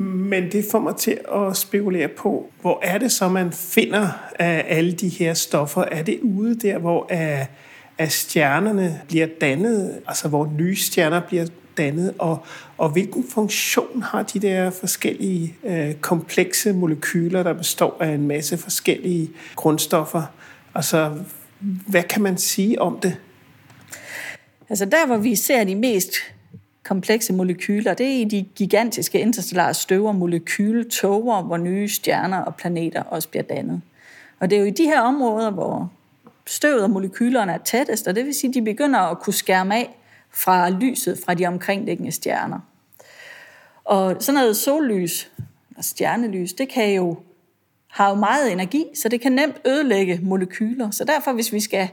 Men 0.00 0.52
det 0.52 0.64
får 0.70 0.78
mig 0.78 0.96
til 0.96 1.18
at 1.34 1.56
spekulere 1.56 2.08
på, 2.08 2.50
hvor 2.60 2.80
er 2.82 2.98
det 2.98 3.12
så, 3.12 3.28
man 3.28 3.52
finder 3.52 4.08
af 4.38 4.64
alle 4.68 4.92
de 4.92 5.08
her 5.08 5.34
stoffer? 5.34 5.82
Er 5.82 6.02
det 6.02 6.20
ude 6.22 6.54
der, 6.60 6.78
hvor 6.78 7.06
at, 7.08 7.46
at 7.98 8.12
stjernerne 8.12 9.00
bliver 9.08 9.26
dannet, 9.40 10.00
altså 10.06 10.28
hvor 10.28 10.52
nye 10.58 10.76
stjerner 10.76 11.20
bliver 11.20 11.46
dannet, 11.76 12.14
og, 12.18 12.44
og 12.76 12.88
hvilken 12.88 13.24
funktion 13.30 14.02
har 14.02 14.22
de 14.22 14.38
der 14.38 14.70
forskellige 14.70 15.56
øh, 15.64 15.94
komplekse 15.94 16.72
molekyler, 16.72 17.42
der 17.42 17.52
består 17.52 17.96
af 18.00 18.08
en 18.08 18.28
masse 18.28 18.58
forskellige 18.58 19.30
grundstoffer? 19.56 20.22
Altså, 20.74 21.12
hvad 21.86 22.02
kan 22.02 22.22
man 22.22 22.38
sige 22.38 22.80
om 22.80 23.00
det? 23.00 23.16
Altså 24.68 24.84
der, 24.84 25.06
hvor 25.06 25.16
vi 25.16 25.34
ser 25.34 25.64
de 25.64 25.74
mest 25.74 26.14
komplekse 26.88 27.32
molekyler, 27.32 27.94
det 27.94 28.06
er 28.06 28.20
i 28.20 28.24
de 28.24 28.42
gigantiske 28.56 29.20
interstellare 29.20 29.74
støver 29.74 30.12
molekyletoger, 30.12 31.42
hvor 31.42 31.56
nye 31.56 31.88
stjerner 31.88 32.38
og 32.38 32.54
planeter 32.54 33.02
også 33.02 33.28
bliver 33.28 33.42
dannet. 33.42 33.80
Og 34.40 34.50
det 34.50 34.56
er 34.56 34.60
jo 34.60 34.66
i 34.66 34.70
de 34.70 34.84
her 34.84 35.00
områder, 35.00 35.50
hvor 35.50 35.92
støvet 36.46 36.82
og 36.82 36.90
molekylerne 36.90 37.52
er 37.52 37.58
tættest, 37.58 38.08
og 38.08 38.16
det 38.16 38.26
vil 38.26 38.34
sige, 38.34 38.48
at 38.48 38.54
de 38.54 38.62
begynder 38.62 38.98
at 38.98 39.18
kunne 39.18 39.34
skærme 39.34 39.74
af 39.74 39.98
fra 40.30 40.70
lyset 40.70 41.20
fra 41.24 41.34
de 41.34 41.46
omkringliggende 41.46 42.12
stjerner. 42.12 42.60
Og 43.84 44.16
sådan 44.20 44.38
noget 44.38 44.56
sollys 44.56 45.30
og 45.76 45.84
stjernelys, 45.84 46.52
det 46.52 46.68
kan 46.68 46.94
jo 46.94 47.16
har 47.88 48.08
jo 48.08 48.14
meget 48.14 48.52
energi, 48.52 48.84
så 48.94 49.08
det 49.08 49.20
kan 49.20 49.32
nemt 49.32 49.56
ødelægge 49.66 50.20
molekyler. 50.22 50.90
Så 50.90 51.04
derfor, 51.04 51.32
hvis 51.32 51.52
vi 51.52 51.60
skal 51.60 51.88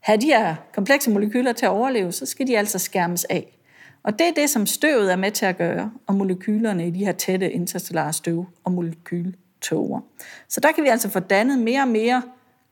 have 0.00 0.20
de 0.20 0.26
her 0.26 0.54
komplekse 0.74 1.10
molekyler 1.10 1.52
til 1.52 1.66
at 1.66 1.70
overleve, 1.70 2.12
så 2.12 2.26
skal 2.26 2.46
de 2.46 2.58
altså 2.58 2.78
skærmes 2.78 3.24
af. 3.24 3.59
Og 4.02 4.18
det 4.18 4.28
er 4.28 4.32
det, 4.32 4.50
som 4.50 4.66
støvet 4.66 5.12
er 5.12 5.16
med 5.16 5.30
til 5.30 5.46
at 5.46 5.58
gøre, 5.58 5.92
og 6.06 6.14
molekylerne 6.14 6.86
i 6.86 6.90
de 6.90 7.04
her 7.04 7.12
tætte 7.12 7.52
interstellare 7.52 8.12
støv 8.12 8.46
og 8.64 8.72
molekyltoger. 8.72 10.00
Så 10.48 10.60
der 10.60 10.72
kan 10.72 10.84
vi 10.84 10.88
altså 10.88 11.08
få 11.08 11.18
dannet 11.18 11.58
mere 11.58 11.82
og 11.82 11.88
mere 11.88 12.22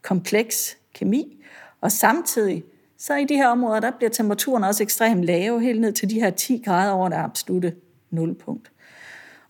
kompleks 0.03 0.77
kemi, 0.95 1.45
og 1.81 1.93
samtidig 1.93 2.65
så 2.99 3.15
i 3.15 3.25
de 3.25 3.37
her 3.37 3.49
områder, 3.49 3.81
der 3.81 3.91
bliver 3.91 4.11
temperaturen 4.11 4.65
også 4.65 4.83
ekstremt 4.83 5.25
lave, 5.25 5.61
helt 5.61 5.81
ned 5.81 5.93
til 5.93 6.11
de 6.11 6.21
her 6.21 6.31
10 6.31 6.63
grader 6.65 6.93
over 6.93 7.09
det 7.09 7.17
absolute 7.17 7.75
nulpunkt. 8.11 8.73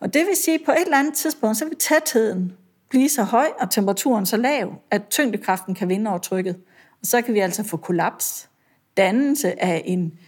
Og 0.00 0.14
det 0.14 0.26
vil 0.26 0.36
sige, 0.36 0.54
at 0.54 0.60
på 0.66 0.72
et 0.72 0.82
eller 0.84 0.98
andet 0.98 1.14
tidspunkt, 1.14 1.56
så 1.56 1.64
vil 1.64 1.76
tætheden 1.76 2.52
blive 2.88 3.08
så 3.08 3.22
høj, 3.22 3.46
og 3.60 3.70
temperaturen 3.70 4.26
så 4.26 4.36
lav, 4.36 4.74
at 4.90 5.02
tyngdekraften 5.10 5.74
kan 5.74 5.88
vinde 5.88 6.10
over 6.10 6.18
trykket. 6.18 6.56
Og 7.00 7.06
så 7.06 7.22
kan 7.22 7.34
vi 7.34 7.38
altså 7.38 7.62
få 7.62 7.76
kollaps, 7.76 8.48
dannelse 8.96 9.62
af 9.62 9.82
en 9.84 10.18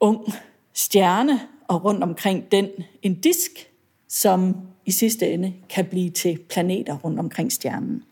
ung 0.00 0.32
stjerne, 0.72 1.40
og 1.68 1.84
rundt 1.84 2.02
omkring 2.02 2.52
den 2.52 2.68
en 3.02 3.14
disk, 3.14 3.50
som 4.08 4.56
i 4.84 4.90
sidste 4.90 5.30
ende 5.30 5.54
kan 5.70 5.84
blive 5.84 6.10
til 6.10 6.38
planeter 6.48 6.96
rundt 6.96 7.18
omkring 7.18 7.52
stjernen. 7.52 8.02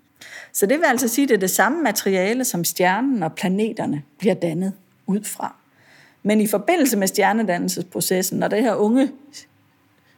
Så 0.53 0.67
det 0.67 0.79
vil 0.79 0.85
altså 0.85 1.09
sige, 1.09 1.23
at 1.23 1.29
det 1.29 1.35
er 1.35 1.41
det 1.41 1.51
samme 1.51 1.83
materiale, 1.83 2.45
som 2.45 2.65
stjernen 2.65 3.23
og 3.23 3.33
planeterne 3.33 4.03
bliver 4.19 4.35
dannet 4.35 4.73
ud 5.07 5.25
fra. 5.25 5.55
Men 6.23 6.41
i 6.41 6.47
forbindelse 6.47 6.97
med 6.97 7.07
stjernedannelsesprocessen, 7.07 8.39
når 8.39 8.49
det 8.49 8.63
her 8.63 8.75
unge 8.75 9.11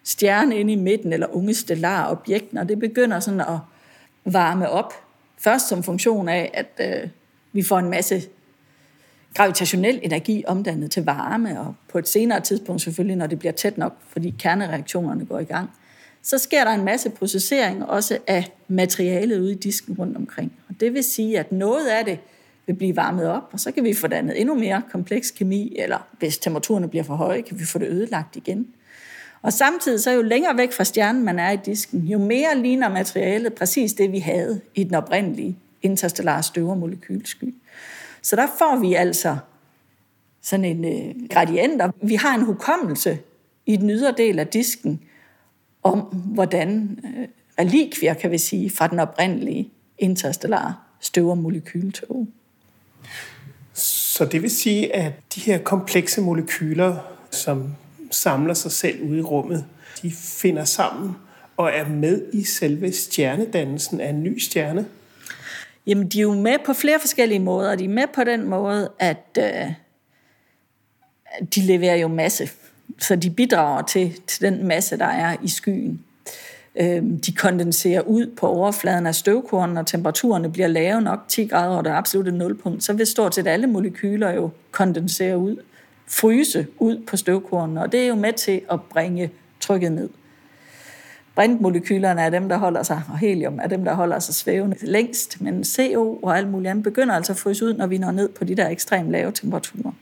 stjerne 0.04 0.56
inde 0.56 0.72
i 0.72 0.76
midten, 0.76 1.12
eller 1.12 1.26
unge 1.36 1.54
stellare 1.54 2.08
objekt, 2.08 2.52
når 2.52 2.64
det 2.64 2.78
begynder 2.78 3.20
sådan 3.20 3.40
at 3.40 3.58
varme 4.24 4.70
op, 4.70 4.94
først 5.38 5.68
som 5.68 5.82
funktion 5.82 6.28
af, 6.28 6.50
at 6.54 7.02
øh, 7.02 7.08
vi 7.52 7.62
får 7.62 7.78
en 7.78 7.90
masse 7.90 8.22
gravitationel 9.36 10.00
energi 10.02 10.44
omdannet 10.46 10.90
til 10.90 11.04
varme, 11.04 11.60
og 11.60 11.74
på 11.88 11.98
et 11.98 12.08
senere 12.08 12.40
tidspunkt 12.40 12.82
selvfølgelig, 12.82 13.16
når 13.16 13.26
det 13.26 13.38
bliver 13.38 13.52
tæt 13.52 13.78
nok, 13.78 13.96
fordi 14.08 14.34
kernereaktionerne 14.38 15.24
går 15.24 15.38
i 15.38 15.44
gang, 15.44 15.70
så 16.22 16.38
sker 16.38 16.64
der 16.64 16.70
en 16.70 16.84
masse 16.84 17.10
processering 17.10 17.84
også 17.84 18.18
af 18.26 18.52
materialet 18.68 19.40
ude 19.40 19.52
i 19.52 19.54
disken 19.54 19.96
rundt 19.98 20.16
omkring. 20.16 20.52
Og 20.68 20.74
det 20.80 20.94
vil 20.94 21.04
sige, 21.04 21.38
at 21.38 21.52
noget 21.52 21.88
af 21.88 22.04
det 22.04 22.18
vil 22.66 22.74
blive 22.74 22.96
varmet 22.96 23.26
op, 23.26 23.42
og 23.52 23.60
så 23.60 23.72
kan 23.72 23.84
vi 23.84 23.94
få 23.94 24.06
dannet 24.06 24.40
endnu 24.40 24.54
mere 24.54 24.82
kompleks 24.92 25.30
kemi, 25.30 25.76
eller 25.78 26.08
hvis 26.18 26.38
temperaturerne 26.38 26.88
bliver 26.88 27.04
for 27.04 27.14
høje, 27.14 27.42
kan 27.42 27.58
vi 27.58 27.64
få 27.64 27.78
det 27.78 27.88
ødelagt 27.88 28.36
igen. 28.36 28.66
Og 29.42 29.52
samtidig 29.52 30.00
så 30.00 30.10
jo 30.10 30.22
længere 30.22 30.56
væk 30.56 30.72
fra 30.72 30.84
stjernen 30.84 31.24
man 31.24 31.38
er 31.38 31.50
i 31.50 31.58
disken, 31.66 32.00
jo 32.00 32.18
mere 32.18 32.58
ligner 32.58 32.88
materialet 32.88 33.52
præcis 33.52 33.92
det, 33.92 34.12
vi 34.12 34.18
havde 34.18 34.60
i 34.74 34.84
den 34.84 34.94
oprindelige 34.94 35.56
interstellare 35.82 36.42
støvermolekylsky. 36.42 37.54
Så 38.26 38.36
der 38.36 38.46
får 38.58 38.80
vi 38.80 38.94
altså 38.94 39.36
sådan 40.42 40.64
en 40.64 40.84
øh, 40.84 41.28
gradient, 41.30 41.82
og 41.82 41.94
vi 42.02 42.14
har 42.14 42.34
en 42.34 42.44
hukommelse 42.44 43.18
i 43.66 43.76
den 43.76 43.90
ydre 43.90 44.14
del 44.16 44.38
af 44.38 44.46
disken 44.46 45.00
om, 45.82 46.00
hvordan 46.34 46.98
øh, 47.04 47.28
relikvier, 47.58 48.14
kan 48.14 48.30
vi 48.30 48.38
sige, 48.38 48.70
fra 48.70 48.86
den 48.86 48.98
oprindelige 48.98 49.70
interstellare 49.98 50.74
støvermolekyltog. 51.00 52.28
Så 53.72 54.24
det 54.24 54.42
vil 54.42 54.50
sige, 54.50 54.96
at 54.96 55.12
de 55.34 55.40
her 55.40 55.58
komplekse 55.58 56.20
molekyler, 56.20 56.96
som 57.30 57.74
samler 58.10 58.54
sig 58.54 58.72
selv 58.72 59.02
ude 59.02 59.18
i 59.18 59.22
rummet, 59.22 59.64
de 60.02 60.10
finder 60.12 60.64
sammen 60.64 61.16
og 61.56 61.70
er 61.70 61.88
med 61.88 62.32
i 62.32 62.44
selve 62.44 62.92
stjernedannelsen 62.92 64.00
af 64.00 64.08
en 64.08 64.22
ny 64.22 64.38
stjerne? 64.38 64.86
Jamen, 65.86 66.08
de 66.08 66.18
er 66.18 66.22
jo 66.22 66.34
med 66.34 66.56
på 66.66 66.72
flere 66.72 67.00
forskellige 67.00 67.38
måder. 67.38 67.74
De 67.74 67.84
er 67.84 67.88
med 67.88 68.06
på 68.14 68.24
den 68.24 68.48
måde, 68.48 68.90
at 68.98 69.38
øh, 69.38 69.72
de 71.54 71.60
leverer 71.60 71.96
jo 71.96 72.08
masse. 72.08 72.48
Så 72.98 73.16
de 73.16 73.30
bidrager 73.30 73.82
til, 73.82 74.20
til 74.26 74.40
den 74.40 74.66
masse, 74.66 74.98
der 74.98 75.06
er 75.06 75.36
i 75.42 75.48
skyen. 75.48 76.00
Øh, 76.80 77.02
de 77.26 77.32
kondenserer 77.36 78.00
ud 78.00 78.26
på 78.26 78.46
overfladen 78.46 79.06
af 79.06 79.14
støvkornen, 79.14 79.74
når 79.74 79.82
temperaturerne 79.82 80.52
bliver 80.52 80.68
lave 80.68 81.00
nok 81.00 81.24
10 81.28 81.46
grader, 81.46 81.76
og 81.76 81.84
der 81.84 81.90
er 81.90 81.96
absolut 81.96 82.28
et 82.28 82.34
nulpunkt, 82.34 82.84
så 82.84 82.92
vil 82.92 83.06
stort 83.06 83.34
set 83.34 83.46
alle 83.46 83.66
molekyler 83.66 84.30
jo 84.30 84.50
kondensere 84.70 85.38
ud, 85.38 85.56
fryse 86.06 86.66
ud 86.78 87.04
på 87.06 87.16
støvkornen, 87.16 87.78
og 87.78 87.92
det 87.92 88.00
er 88.00 88.06
jo 88.06 88.14
med 88.14 88.32
til 88.32 88.60
at 88.70 88.82
bringe 88.82 89.30
trykket 89.60 89.92
ned. 89.92 90.08
Brintmolekylerne 91.36 92.20
er 92.20 92.30
dem, 92.30 92.48
der 92.48 92.56
holder 92.56 92.82
sig, 92.82 93.02
og 93.08 93.18
helium 93.18 93.58
er 93.62 93.66
dem, 93.66 93.84
der 93.84 93.94
holder 93.94 94.18
sig 94.18 94.34
svævende 94.34 94.76
længst, 94.80 95.40
men 95.40 95.64
CO 95.64 96.18
og 96.22 96.38
alt 96.38 96.50
muligt 96.50 96.70
andet 96.70 96.84
begynder 96.84 97.14
altså 97.14 97.32
at 97.32 97.38
fryse 97.38 97.64
ud, 97.64 97.74
når 97.74 97.86
vi 97.86 97.98
når 97.98 98.10
ned 98.10 98.28
på 98.28 98.44
de 98.44 98.54
der 98.54 98.68
ekstremt 98.68 99.10
lave 99.10 99.32
temperaturer. 99.32 99.92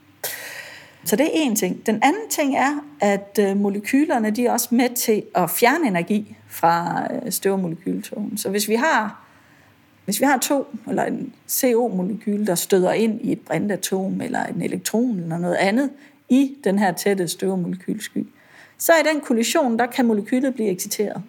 Så 1.05 1.15
det 1.15 1.25
er 1.25 1.29
en 1.33 1.55
ting. 1.55 1.85
Den 1.85 1.99
anden 2.01 2.29
ting 2.29 2.55
er, 2.55 2.83
at 2.99 3.39
øh, 3.41 3.57
molekylerne 3.57 4.31
de 4.31 4.45
er 4.45 4.51
også 4.51 4.75
med 4.75 4.89
til 4.95 5.23
at 5.35 5.49
fjerne 5.49 5.87
energi 5.87 6.37
fra 6.47 7.07
øh, 7.13 7.31
støvmolekyltogen. 7.31 8.37
Så 8.37 8.49
hvis 8.49 8.69
vi 8.69 8.75
har 8.75 9.25
hvis 10.05 10.19
vi 10.19 10.25
har 10.25 10.37
to, 10.37 10.67
eller 10.89 11.03
en 11.03 11.33
CO-molekyl, 11.49 12.45
der 12.45 12.55
støder 12.55 12.91
ind 12.91 13.21
i 13.21 13.31
et 13.31 13.39
brintatom, 13.39 14.21
eller 14.21 14.45
en 14.45 14.61
elektron, 14.61 15.19
eller 15.19 15.37
noget 15.37 15.55
andet, 15.55 15.89
i 16.29 16.55
den 16.63 16.79
her 16.79 16.91
tætte 16.91 17.27
støvmolekylsky, 17.27 18.27
så 18.77 18.93
i 18.93 19.13
den 19.13 19.21
kollision, 19.21 19.79
der 19.79 19.85
kan 19.85 20.05
molekylet 20.05 20.53
blive 20.53 20.69
exciteret. 20.69 21.23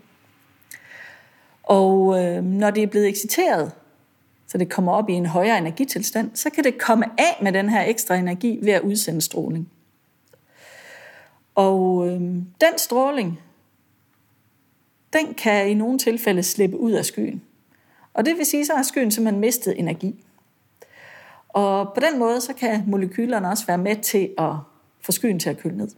Og 1.63 2.25
øh, 2.25 2.45
når 2.45 2.71
det 2.71 2.83
er 2.83 2.87
blevet 2.87 3.09
exciteret, 3.09 3.73
så 4.47 4.59
det 4.59 4.71
kommer 4.71 4.93
op 4.93 5.09
i 5.09 5.13
en 5.13 5.27
højere 5.27 5.59
energitilstand, 5.59 6.31
så 6.35 6.51
kan 6.51 6.65
det 6.65 6.79
komme 6.79 7.07
af 7.19 7.39
med 7.43 7.53
den 7.53 7.69
her 7.69 7.85
ekstra 7.85 8.15
energi 8.15 8.59
ved 8.63 8.73
at 8.73 8.83
udsende 8.83 9.21
stråling. 9.21 9.71
Og 11.55 12.09
øh, 12.09 12.21
den 12.61 12.79
stråling, 12.79 13.41
den 15.13 15.35
kan 15.35 15.71
i 15.71 15.75
nogle 15.75 15.99
tilfælde 15.99 16.43
slippe 16.43 16.79
ud 16.79 16.93
af 16.93 17.05
skyen. 17.05 17.43
Og 18.15 18.27
det 18.27 18.37
vil 18.37 18.47
sige, 18.47 18.67
så 18.67 18.75
har 18.75 18.83
skyen 18.83 19.11
simpelthen 19.11 19.41
mistet 19.41 19.79
energi. 19.79 20.25
Og 21.49 21.93
på 21.95 22.01
den 22.01 22.19
måde, 22.19 22.41
så 22.41 22.53
kan 22.53 22.85
molekylerne 22.87 23.49
også 23.49 23.67
være 23.67 23.79
med 23.79 23.97
til 23.97 24.35
at 24.39 24.53
få 25.01 25.13
skyen 25.13 25.39
til 25.39 25.51
at 25.51 25.59
køle 25.59 25.77
ned. 25.77 25.89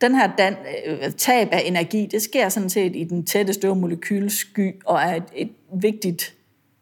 Den 0.00 0.14
her 0.14 0.36
dan, 0.38 0.56
øh, 0.86 1.12
tab 1.12 1.48
af 1.52 1.62
energi, 1.64 2.08
det 2.10 2.22
sker 2.22 2.48
sådan 2.48 2.70
set 2.70 2.96
i 2.96 3.04
den 3.04 3.26
tætte 3.26 3.52
større 3.52 3.74
molekylsky, 3.74 4.74
og 4.84 5.00
er 5.00 5.14
et, 5.14 5.24
et 5.34 5.50
vigtigt 5.72 6.34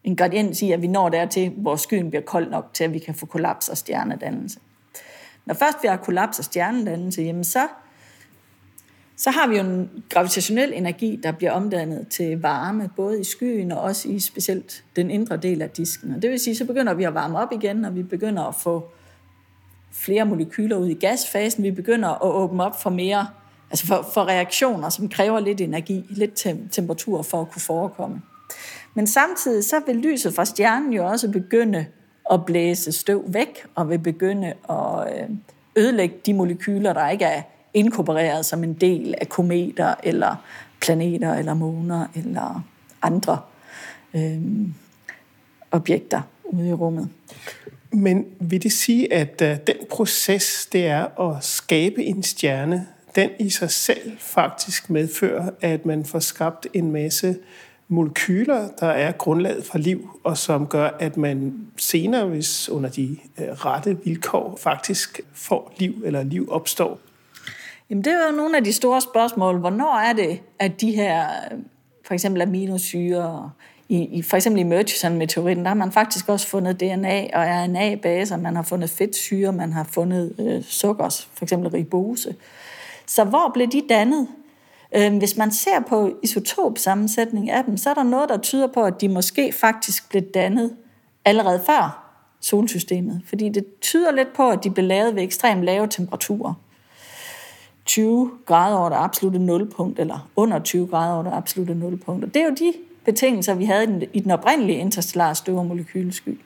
ingrediens 0.03 0.61
i, 0.61 0.71
at 0.71 0.81
vi 0.81 0.87
når 0.87 1.09
dertil, 1.09 1.49
hvor 1.49 1.75
skyen 1.75 2.09
bliver 2.09 2.23
kold 2.23 2.49
nok 2.49 2.69
til, 2.73 2.83
at 2.83 2.93
vi 2.93 2.99
kan 2.99 3.15
få 3.15 3.25
kollaps 3.25 3.69
og 3.69 3.77
stjernedannelse. 3.77 4.59
Når 5.45 5.53
først 5.53 5.77
vi 5.81 5.87
har 5.87 5.97
kollaps 5.97 6.39
og 6.39 6.45
stjernedannelse, 6.45 7.21
jamen 7.21 7.43
så, 7.43 7.67
så 9.17 9.31
har 9.31 9.47
vi 9.47 9.57
jo 9.57 9.63
en 9.63 9.89
gravitationel 10.09 10.73
energi, 10.73 11.19
der 11.23 11.31
bliver 11.31 11.51
omdannet 11.51 12.07
til 12.07 12.41
varme, 12.41 12.89
både 12.95 13.21
i 13.21 13.23
skyen 13.23 13.71
og 13.71 13.81
også 13.81 14.09
i 14.09 14.19
specielt 14.19 14.83
den 14.95 15.11
indre 15.11 15.37
del 15.37 15.61
af 15.61 15.69
disken. 15.69 16.15
Og 16.15 16.21
det 16.21 16.29
vil 16.29 16.39
sige, 16.39 16.55
så 16.55 16.65
begynder 16.65 16.93
vi 16.93 17.03
at 17.03 17.13
varme 17.13 17.39
op 17.39 17.51
igen, 17.51 17.85
og 17.85 17.95
vi 17.95 18.03
begynder 18.03 18.43
at 18.43 18.55
få 18.55 18.89
flere 19.95 20.25
molekyler 20.25 20.77
ud 20.77 20.87
i 20.87 20.93
gasfasen. 20.93 21.63
Vi 21.63 21.71
begynder 21.71 22.09
at 22.09 22.21
åbne 22.21 22.63
op 22.63 22.81
for 22.81 22.89
mere, 22.89 23.27
altså 23.69 23.87
for, 23.87 24.09
for 24.13 24.23
reaktioner, 24.27 24.89
som 24.89 25.09
kræver 25.09 25.39
lidt 25.39 25.61
energi, 25.61 26.05
lidt 26.09 26.47
temperatur 26.71 27.21
for 27.21 27.41
at 27.41 27.51
kunne 27.51 27.61
forekomme. 27.61 28.21
Men 28.93 29.07
samtidig 29.07 29.63
så 29.63 29.75
vil 29.87 29.95
lyset 29.95 30.35
fra 30.35 30.45
stjernen 30.45 30.93
jo 30.93 31.07
også 31.07 31.31
begynde 31.31 31.85
at 32.31 32.45
blæse 32.45 32.91
støv 32.91 33.23
væk, 33.27 33.65
og 33.75 33.89
vil 33.89 33.99
begynde 33.99 34.53
at 34.69 35.13
øh, 35.13 35.29
ødelægge 35.75 36.15
de 36.25 36.33
molekyler, 36.33 36.93
der 36.93 37.09
ikke 37.09 37.25
er 37.25 37.41
inkorporeret 37.73 38.45
som 38.45 38.63
en 38.63 38.73
del 38.73 39.15
af 39.21 39.29
kometer, 39.29 39.95
eller 40.03 40.35
planeter, 40.81 41.33
eller 41.33 41.53
måner, 41.53 42.07
eller 42.15 42.63
andre 43.01 43.39
øh, 44.13 44.41
objekter 45.71 46.21
ude 46.43 46.69
i 46.69 46.73
rummet. 46.73 47.09
Men 47.95 48.25
vil 48.39 48.63
det 48.63 48.71
sige, 48.71 49.13
at 49.13 49.41
øh, 49.41 49.57
den 49.67 49.75
proces, 49.89 50.69
det 50.71 50.85
er 50.85 51.19
at 51.21 51.43
skabe 51.43 52.03
en 52.03 52.23
stjerne, 52.23 52.87
den 53.15 53.29
i 53.39 53.49
sig 53.49 53.71
selv 53.71 54.11
faktisk 54.19 54.89
medfører, 54.89 55.49
at 55.61 55.85
man 55.85 56.05
får 56.05 56.19
skabt 56.19 56.67
en 56.73 56.91
masse 56.91 57.37
molekyler, 57.87 58.67
der 58.79 58.87
er 58.87 59.11
grundlaget 59.11 59.65
for 59.65 59.77
liv, 59.77 60.19
og 60.23 60.37
som 60.37 60.67
gør, 60.67 60.89
at 60.99 61.17
man 61.17 61.67
senere, 61.77 62.25
hvis 62.25 62.69
under 62.69 62.89
de 62.89 63.17
øh, 63.39 63.47
rette 63.47 63.97
vilkår, 64.03 64.57
faktisk 64.61 65.21
får 65.33 65.73
liv, 65.77 66.01
eller 66.05 66.23
liv 66.23 66.51
opstår. 66.51 66.99
Jamen 67.89 68.03
det 68.03 68.13
er 68.13 68.31
jo 68.31 68.37
nogle 68.37 68.57
af 68.57 68.63
de 68.63 68.73
store 68.73 69.01
spørgsmål. 69.01 69.59
Hvornår 69.59 69.97
er 69.97 70.13
det, 70.13 70.39
at 70.59 70.81
de 70.81 70.91
her, 70.91 71.27
øh, 71.51 71.57
for 72.05 72.13
eksempel 72.13 72.41
aminosyre, 72.41 73.51
i, 73.89 73.97
i 73.97 74.21
for 74.21 74.35
eksempel 74.35 74.61
i 74.61 74.63
Murchison-meteoritten, 74.63 75.63
der 75.63 75.67
har 75.67 75.73
man 75.73 75.91
faktisk 75.91 76.29
også 76.29 76.47
fundet 76.47 76.79
DNA 76.79 77.27
og 77.33 77.43
RNA-baser, 77.45 78.37
man 78.37 78.55
har 78.55 78.63
fundet 78.63 78.89
fedtsyre, 78.89 79.51
man 79.51 79.73
har 79.73 79.83
fundet 79.83 80.35
øh, 80.39 80.63
sukker, 80.63 81.23
for 81.33 81.45
eksempel 81.45 81.69
ribose. 81.69 82.35
Så 83.05 83.23
hvor 83.23 83.51
blev 83.53 83.67
de 83.67 83.81
dannet? 83.89 84.27
Øh, 84.95 85.17
hvis 85.17 85.37
man 85.37 85.51
ser 85.51 85.79
på 85.89 86.11
isotopsammensætning 86.23 87.49
af 87.49 87.63
dem, 87.63 87.77
så 87.77 87.89
er 87.89 87.93
der 87.93 88.03
noget, 88.03 88.29
der 88.29 88.37
tyder 88.37 88.67
på, 88.67 88.83
at 88.83 89.01
de 89.01 89.09
måske 89.09 89.53
faktisk 89.53 90.09
blev 90.09 90.21
dannet 90.21 90.75
allerede 91.25 91.61
før 91.65 92.01
solsystemet. 92.41 93.21
Fordi 93.25 93.49
det 93.49 93.79
tyder 93.81 94.11
lidt 94.11 94.33
på, 94.35 94.49
at 94.49 94.63
de 94.63 94.69
blev 94.69 94.85
lavet 94.85 95.15
ved 95.15 95.23
ekstremt 95.23 95.63
lave 95.63 95.87
temperaturer. 95.87 96.53
20 97.85 98.31
grader 98.45 98.77
over 98.77 98.89
det 98.89 98.95
absolute 98.95 99.39
nulpunkt, 99.39 99.99
eller 99.99 100.29
under 100.35 100.59
20 100.59 100.87
grader 100.87 101.13
over 101.13 101.23
det 101.23 101.33
absolute 101.33 101.75
nulpunkt. 101.75 102.23
Og 102.23 102.33
det 102.33 102.41
er 102.41 102.45
jo 102.45 102.55
de 102.59 102.73
betingelser, 103.05 103.53
vi 103.53 103.65
havde 103.65 104.07
i 104.13 104.19
den 104.19 104.31
oprindelige 104.31 104.77
interstellare 104.77 105.35
støvermolekylesky. 105.35 106.39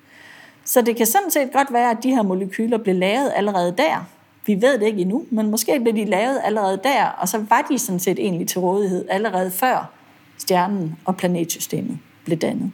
Så 0.65 0.81
det 0.81 0.95
kan 0.95 1.05
sådan 1.05 1.31
set 1.31 1.51
godt 1.53 1.73
være, 1.73 1.91
at 1.91 1.97
de 2.03 2.09
her 2.09 2.21
molekyler 2.21 2.77
blev 2.77 2.95
lavet 2.95 3.31
allerede 3.35 3.75
der, 3.77 4.05
vi 4.45 4.61
ved 4.61 4.79
det 4.79 4.85
ikke 4.85 5.01
endnu, 5.01 5.25
men 5.29 5.51
måske 5.51 5.79
blev 5.79 5.93
de 5.95 6.05
lavet 6.05 6.41
allerede 6.43 6.79
der, 6.83 7.05
og 7.05 7.29
så 7.29 7.45
var 7.49 7.67
de 7.71 7.79
sådan 7.79 7.99
set 7.99 8.19
egentlig 8.19 8.47
til 8.47 8.59
rådighed 8.59 9.05
allerede 9.09 9.51
før 9.51 9.91
stjernen 10.37 10.95
og 11.05 11.17
planetsystemet 11.17 11.99
blev 12.25 12.37
dannet. 12.37 12.71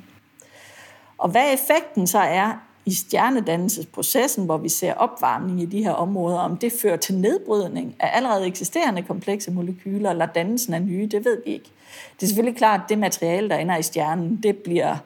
Og 1.17 1.29
hvad 1.29 1.53
effekten 1.53 2.07
så 2.07 2.19
er 2.19 2.51
i 2.85 2.93
stjernedannelsesprocessen, 2.93 4.45
hvor 4.45 4.57
vi 4.57 4.69
ser 4.69 4.93
opvarmning 4.93 5.61
i 5.61 5.65
de 5.65 5.83
her 5.83 5.91
områder, 5.91 6.37
om 6.37 6.57
det 6.57 6.73
fører 6.81 6.97
til 6.97 7.15
nedbrydning 7.15 7.95
af 7.99 8.09
allerede 8.13 8.47
eksisterende 8.47 9.01
komplekse 9.01 9.51
molekyler 9.51 10.09
eller 10.09 10.25
dannelsen 10.25 10.73
af 10.73 10.81
nye, 10.81 11.07
det 11.07 11.25
ved 11.25 11.37
vi 11.45 11.51
ikke. 11.51 11.71
Det 12.15 12.23
er 12.23 12.27
selvfølgelig 12.27 12.57
klart, 12.57 12.81
at 12.83 12.89
det 12.89 12.97
materiale, 12.97 13.49
der 13.49 13.55
ender 13.55 13.77
i 13.77 13.83
stjernen, 13.83 14.39
det 14.43 14.57
bliver 14.57 14.97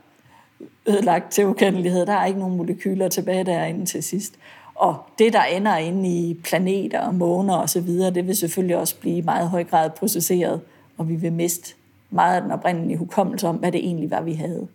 ødelagt 0.87 1.31
til 1.31 1.45
ukendelighed. 1.45 2.05
Der 2.05 2.13
er 2.13 2.25
ikke 2.25 2.39
nogen 2.39 2.57
molekyler 2.57 3.07
tilbage 3.07 3.43
derinde 3.43 3.85
til 3.85 4.03
sidst. 4.03 4.33
Og 4.75 4.97
det, 5.19 5.33
der 5.33 5.43
ender 5.43 5.77
inde 5.77 6.09
i 6.09 6.33
planeter 6.43 6.99
og 6.99 7.15
måner 7.15 7.57
osv., 7.57 7.87
det 7.87 8.27
vil 8.27 8.35
selvfølgelig 8.35 8.77
også 8.77 8.95
blive 8.95 9.17
i 9.17 9.21
meget 9.21 9.49
høj 9.49 9.63
grad 9.63 9.89
processeret, 9.89 10.61
og 10.97 11.09
vi 11.09 11.15
vil 11.15 11.33
miste 11.33 11.75
meget 12.09 12.35
af 12.35 12.41
den 12.41 12.51
oprindelige 12.51 12.97
hukommelse 12.97 13.47
om, 13.47 13.55
hvad 13.55 13.71
det 13.71 13.79
egentlig 13.79 14.11
var, 14.11 14.21
vi 14.21 14.33
havde. 14.33 14.67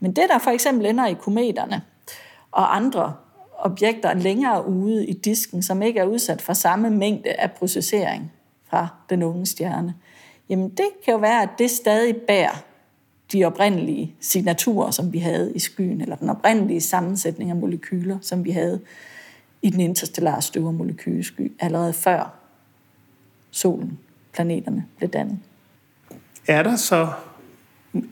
Men 0.00 0.12
det, 0.12 0.24
der 0.28 0.38
for 0.38 0.50
eksempel 0.50 0.86
ender 0.86 1.06
i 1.06 1.14
kometerne 1.14 1.82
og 2.52 2.76
andre 2.76 3.14
objekter 3.58 4.14
længere 4.14 4.68
ude 4.68 5.06
i 5.06 5.12
disken, 5.12 5.62
som 5.62 5.82
ikke 5.82 6.00
er 6.00 6.04
udsat 6.04 6.42
for 6.42 6.52
samme 6.52 6.90
mængde 6.90 7.32
af 7.32 7.52
processering 7.52 8.32
fra 8.70 8.88
den 9.10 9.22
unge 9.22 9.46
stjerne, 9.46 9.94
jamen 10.48 10.68
det 10.68 10.88
kan 11.04 11.12
jo 11.12 11.18
være, 11.18 11.42
at 11.42 11.48
det 11.58 11.70
stadig 11.70 12.16
bærer 12.16 12.64
de 13.32 13.44
oprindelige 13.44 14.14
signaturer, 14.20 14.90
som 14.90 15.12
vi 15.12 15.18
havde 15.18 15.52
i 15.54 15.58
skyen, 15.58 16.00
eller 16.00 16.16
den 16.16 16.28
oprindelige 16.28 16.80
sammensætning 16.80 17.50
af 17.50 17.56
molekyler, 17.56 18.18
som 18.20 18.44
vi 18.44 18.50
havde 18.50 18.80
i 19.62 19.70
den 19.70 19.80
interstellare 19.80 20.42
støvermolekylesky 20.42 21.52
allerede 21.60 21.92
før 21.92 22.34
solen 23.50 23.98
planeterne 24.32 24.84
blev 24.96 25.10
dannet. 25.10 25.38
Er 26.46 26.62
der 26.62 26.76
så 26.76 27.08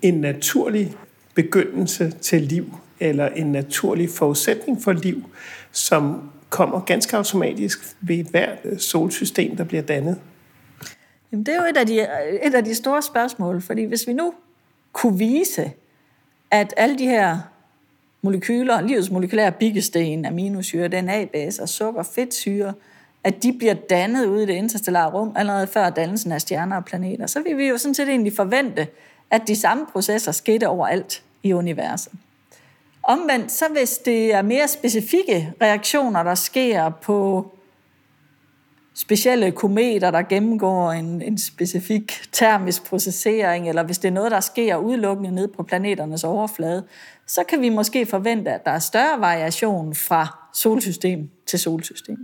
en 0.03 0.15
naturlig 0.15 0.95
begyndelse 1.35 2.11
til 2.11 2.43
liv, 2.43 2.75
eller 3.01 3.29
en 3.29 3.53
naturlig 3.53 4.11
forudsætning 4.11 4.83
for 4.83 4.93
liv, 4.93 5.23
som 5.73 6.31
kommer 6.49 6.81
ganske 6.81 7.17
automatisk 7.17 7.97
ved 8.01 8.25
hvert 8.25 8.59
øh, 8.65 8.79
solsystem, 8.79 9.57
der 9.57 9.65
bliver 9.65 9.83
dannet? 9.83 10.21
Jamen, 11.33 11.47
det 11.47 11.55
er 11.55 11.63
jo 11.63 11.69
et 11.71 11.77
af, 11.77 11.87
de, 11.87 12.01
et 12.47 12.55
af 12.55 12.65
de 12.65 12.75
store 12.75 13.03
spørgsmål, 13.03 13.63
fordi 13.63 13.85
hvis 13.85 14.07
vi 14.07 14.13
nu 14.13 14.35
kunne 14.93 15.19
vise, 15.19 15.73
at 16.51 16.75
alle 16.77 16.99
de 16.99 17.07
her 17.07 17.39
molekyler, 18.23 18.81
livets 18.81 19.11
molekylære 19.11 19.53
byggesten, 19.53 20.25
aminosyre, 20.25 20.89
DNA-baser, 20.89 21.63
og 21.63 21.69
sukker, 21.69 22.03
fedtsyre, 22.03 22.75
at 23.25 23.43
de 23.43 23.53
bliver 23.53 23.75
dannet 23.75 24.27
ude 24.27 24.43
i 24.43 24.47
det 24.47 24.53
interstellare 24.53 25.11
rum 25.11 25.33
allerede 25.37 25.67
før 25.67 25.91
dannelsen 25.91 26.33
af 26.33 26.41
stjerner 26.41 26.77
og 26.77 26.85
planeter, 26.85 27.27
så 27.27 27.43
vil 27.43 27.57
vi 27.57 27.69
jo 27.69 27.79
sådan 27.79 27.95
set 27.95 28.09
egentlig 28.09 28.37
forvente, 28.37 28.87
at 29.31 29.43
de 29.47 29.57
samme 29.57 29.87
processer 29.93 30.33
skete 30.33 30.69
overalt 30.69 31.23
i 31.43 31.53
universet. 31.53 32.13
Omvendt, 33.03 33.53
så 33.53 33.65
hvis 33.73 33.99
det 33.99 34.35
er 34.35 34.43
mere 34.43 34.69
specifikke 34.69 35.53
reaktioner, 35.63 36.23
der 36.23 36.35
sker 36.35 36.89
på 36.89 37.51
specielle 38.97 39.53
kometer, 39.53 40.11
der 40.11 40.23
gennemgår 40.23 40.93
en, 40.93 41.23
en 41.23 41.39
specifik 41.39 42.13
termisk 42.33 42.85
processering, 42.85 43.69
eller 43.69 43.83
hvis 43.83 43.99
det 43.99 44.09
er 44.09 44.13
noget, 44.13 44.31
der 44.31 44.41
sker 44.41 44.77
udelukkende 44.77 45.31
ned 45.31 45.49
på 45.49 45.63
planeternes 45.63 46.25
overflade, 46.25 46.85
så 47.27 47.41
kan 47.49 47.61
vi 47.61 47.69
måske 47.69 48.07
forvente, 48.07 48.51
at 48.51 48.65
der 48.65 48.71
er 48.71 48.79
større 48.79 49.21
variation 49.21 49.95
fra 49.95 50.39
solsystem 50.55 51.31
til 51.47 51.59
solsystem. 51.59 52.17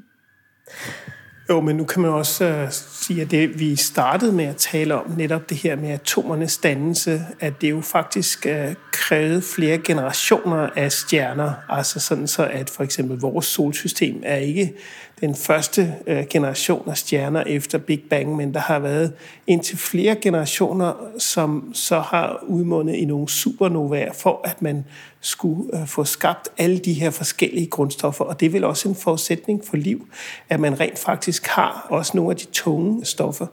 Jo, 1.51 1.61
men 1.61 1.77
nu 1.77 1.85
kan 1.85 2.03
man 2.03 2.11
også 2.11 2.63
uh, 2.63 2.71
sige, 2.71 3.23
at 3.23 3.31
det 3.31 3.61
vi 3.61 3.77
startede 3.77 4.33
med 4.33 4.45
at 4.45 4.57
tale 4.57 4.95
om, 4.95 5.11
netop 5.17 5.51
det 5.51 5.57
her 5.57 5.77
med 5.77 5.91
atomernes 5.91 6.59
dannelse, 6.59 7.21
at 7.41 7.61
det 7.61 7.71
jo 7.71 7.81
faktisk 7.81 8.47
uh, 8.51 8.75
krævede 8.93 9.43
flere 9.43 9.79
generationer 9.79 10.69
af 10.77 10.93
stjerner, 10.93 11.53
altså 11.69 12.01
sådan 12.01 12.27
så, 12.27 12.47
at 12.47 12.71
for 12.71 12.85
eksempel 12.85 13.19
vores 13.19 13.47
solsystem 13.47 14.23
er 14.25 14.37
ikke 14.37 14.75
den 15.23 15.35
første 15.35 15.95
øh, 16.07 16.27
generation 16.31 16.89
af 16.89 16.97
stjerner 16.97 17.43
efter 17.43 17.79
Big 17.79 18.03
Bang, 18.11 18.37
men 18.37 18.55
der 18.55 18.61
har 18.61 18.79
været 18.79 19.13
indtil 19.47 19.79
flere 19.79 20.17
generationer, 20.17 20.93
som 21.19 21.71
så 21.75 22.01
har 22.01 22.45
udmundet 22.47 22.95
i 22.95 23.05
nogle 23.05 23.29
supernovaer, 23.29 24.13
for 24.13 24.41
at 24.45 24.63
man 24.63 24.85
skulle 25.21 25.81
øh, 25.81 25.87
få 25.87 26.05
skabt 26.05 26.49
alle 26.59 26.79
de 26.79 26.93
her 26.93 27.11
forskellige 27.11 27.67
grundstoffer. 27.67 28.25
Og 28.25 28.41
det 28.41 28.47
er 28.47 28.51
vel 28.51 28.65
også 28.65 28.89
en 28.89 28.95
forudsætning 28.95 29.65
for 29.65 29.77
liv, 29.77 30.09
at 30.49 30.61
man 30.61 30.81
rent 30.81 30.99
faktisk 30.99 31.47
har 31.47 31.87
også 31.91 32.17
nogle 32.17 32.31
af 32.31 32.37
de 32.37 32.47
tunge 32.47 33.05
stoffer. 33.05 33.47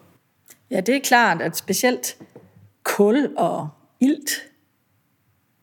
Ja, 0.72 0.82
det 0.82 0.96
er 0.96 1.00
klart, 1.04 1.42
at 1.42 1.58
specielt 1.58 2.18
kul 2.84 3.30
og 3.38 3.70
ilt 4.00 4.30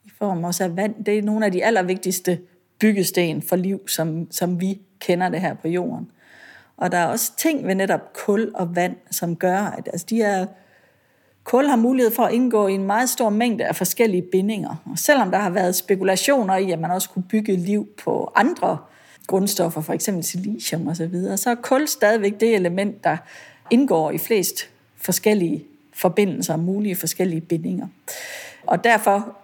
i 0.05 0.11
form 0.19 0.45
også 0.45 0.65
af 0.65 0.77
vand, 0.77 1.05
det 1.05 1.19
er 1.19 1.23
nogle 1.23 1.47
af 1.47 1.53
de 1.53 1.65
allervigtigste 1.65 2.39
byggesten 2.81 3.43
for 3.43 3.57
liv, 3.57 3.89
som, 3.89 4.31
som 4.31 4.61
vi 4.61 4.81
kender 5.01 5.29
det 5.29 5.41
her 5.41 5.55
på 5.55 5.69
jorden. 5.69 6.11
Og 6.77 6.93
der 6.93 6.99
er 6.99 7.07
også 7.07 7.33
ting 7.37 7.67
ved 7.67 7.75
netop 7.75 8.13
kul 8.13 8.51
og 8.55 8.77
vand, 8.77 8.97
som 9.11 9.37
gør, 9.37 9.59
at 9.59 9.89
altså, 9.93 10.07
de 10.11 10.23
er 10.23 10.47
Kul 11.47 11.67
har 11.67 11.77
mulighed 11.77 12.15
for 12.15 12.23
at 12.23 12.35
indgå 12.35 12.67
i 12.67 12.73
en 12.73 12.85
meget 12.85 13.09
stor 13.09 13.31
mængde 13.31 13.65
af 13.65 13.77
forskellige 13.77 14.23
bindinger. 14.23 14.83
Og 14.85 14.99
selvom 14.99 15.31
der 15.31 15.39
har 15.39 15.51
været 15.51 15.75
spekulationer 15.75 16.57
i, 16.57 16.71
at 16.71 16.79
man 16.79 16.91
også 16.91 17.11
kunne 17.11 17.23
bygge 17.23 17.57
liv 17.57 17.89
på 18.05 18.33
andre 18.35 18.79
grundstoffer, 19.27 19.81
for 19.81 19.93
eksempel 19.93 20.25
silicium 20.25 20.89
osv., 20.89 20.95
så, 20.95 21.07
videre, 21.07 21.37
så 21.37 21.51
er 21.51 21.55
kul 21.55 21.89
stadigvæk 21.89 22.41
det 22.41 22.55
element, 22.55 23.05
der 23.05 23.17
indgår 23.71 24.11
i 24.11 24.19
flest 24.19 24.69
forskellige 24.97 25.65
forbindelser, 25.95 26.53
og 26.53 26.61
mulige 26.61 26.97
forskellige 26.97 27.41
bindinger. 27.41 27.87
Og 28.67 28.85
derfor 28.85 29.37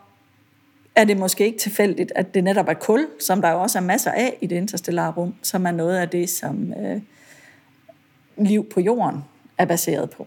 er 0.95 1.05
det 1.05 1.17
måske 1.17 1.47
ikke 1.47 1.59
tilfældigt, 1.59 2.13
at 2.15 2.35
det 2.35 2.45
netop 2.45 2.69
er 2.69 2.75
kul, 2.75 3.07
som 3.21 3.43
der 3.43 3.51
jo 3.51 3.61
også 3.61 3.79
er 3.79 3.83
masser 3.83 4.11
af 4.11 4.39
i 4.41 4.47
det 4.47 4.57
interstellare 4.57 5.13
rum, 5.13 5.35
som 5.43 5.67
er 5.67 5.71
noget 5.71 5.97
af 5.97 6.09
det, 6.09 6.31
som 6.31 6.73
øh, 6.73 7.01
liv 8.47 8.67
på 8.75 8.81
jorden 8.81 9.25
er 9.59 9.65
baseret 9.65 10.11
på. 10.11 10.27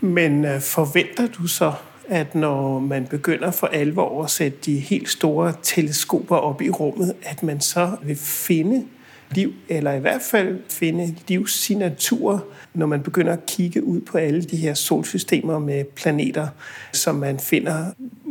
Men 0.00 0.44
øh, 0.44 0.60
forventer 0.60 1.26
du 1.26 1.46
så, 1.46 1.72
at 2.08 2.34
når 2.34 2.78
man 2.78 3.06
begynder 3.06 3.50
for 3.50 3.66
alvor 3.66 4.24
at 4.24 4.30
sætte 4.30 4.58
de 4.64 4.78
helt 4.78 5.08
store 5.08 5.52
teleskoper 5.62 6.36
op 6.36 6.62
i 6.62 6.70
rummet, 6.70 7.14
at 7.22 7.42
man 7.42 7.60
så 7.60 7.96
vil 8.02 8.16
finde 8.16 8.86
liv, 9.34 9.52
eller 9.68 9.92
i 9.92 10.00
hvert 10.00 10.22
fald 10.22 10.60
finde 10.68 11.16
livssignaturer, 11.28 12.38
når 12.74 12.86
man 12.86 13.02
begynder 13.02 13.32
at 13.32 13.46
kigge 13.46 13.84
ud 13.84 14.00
på 14.00 14.18
alle 14.18 14.42
de 14.42 14.56
her 14.56 14.74
solsystemer 14.74 15.58
med 15.58 15.84
planeter, 15.84 16.48
som 16.92 17.14
man 17.14 17.38
finder 17.38 17.84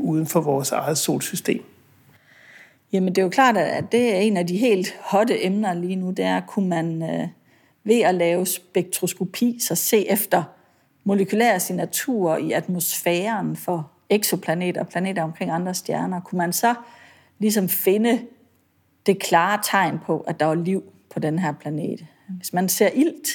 uden 0.10 0.28
for 0.28 0.42
vores 0.42 0.72
eget 0.72 0.98
solsystem? 0.98 1.64
Jamen 2.92 3.16
det 3.16 3.18
er 3.18 3.24
jo 3.24 3.30
klart, 3.30 3.58
at 3.58 3.92
det 3.92 4.16
er 4.16 4.20
en 4.20 4.38
af 4.38 4.48
de 4.48 4.58
helt 4.58 4.96
hotte 5.02 5.46
emner 5.46 5.74
lige 5.74 5.96
nu, 5.96 6.12
det 6.12 6.26
er, 6.26 6.40
kunne 6.40 6.70
man 6.70 7.04
øh, 7.04 7.28
ved 7.84 8.02
at 8.02 8.16
lave 8.16 8.46
spektroskopi, 8.46 9.60
så 9.60 9.76
se 9.76 10.10
efter 10.10 10.44
molekylære 11.04 11.60
signaturer 11.60 12.38
i 12.38 12.52
atmosfæren 12.52 13.56
for 13.56 13.92
eksoplaneter 14.10 14.82
og 14.82 14.88
planeter 14.88 15.24
omkring 15.24 15.52
andre 15.52 15.74
stjerner, 15.74 16.22
kunne 16.22 16.38
man 16.38 16.54
så 16.54 16.76
ligesom 17.40 17.70
finde 17.70 18.22
det 19.06 19.20
klare 19.20 19.60
tegn 19.64 20.00
på, 20.06 20.20
at 20.20 20.40
der 20.40 20.46
var 20.46 20.56
liv 20.56 20.84
på 21.14 21.20
den 21.20 21.40
her 21.40 21.54
planet. 21.54 22.06
Hvis 22.28 22.54
man 22.54 22.70
ser 22.70 22.90
ilt 22.94 23.28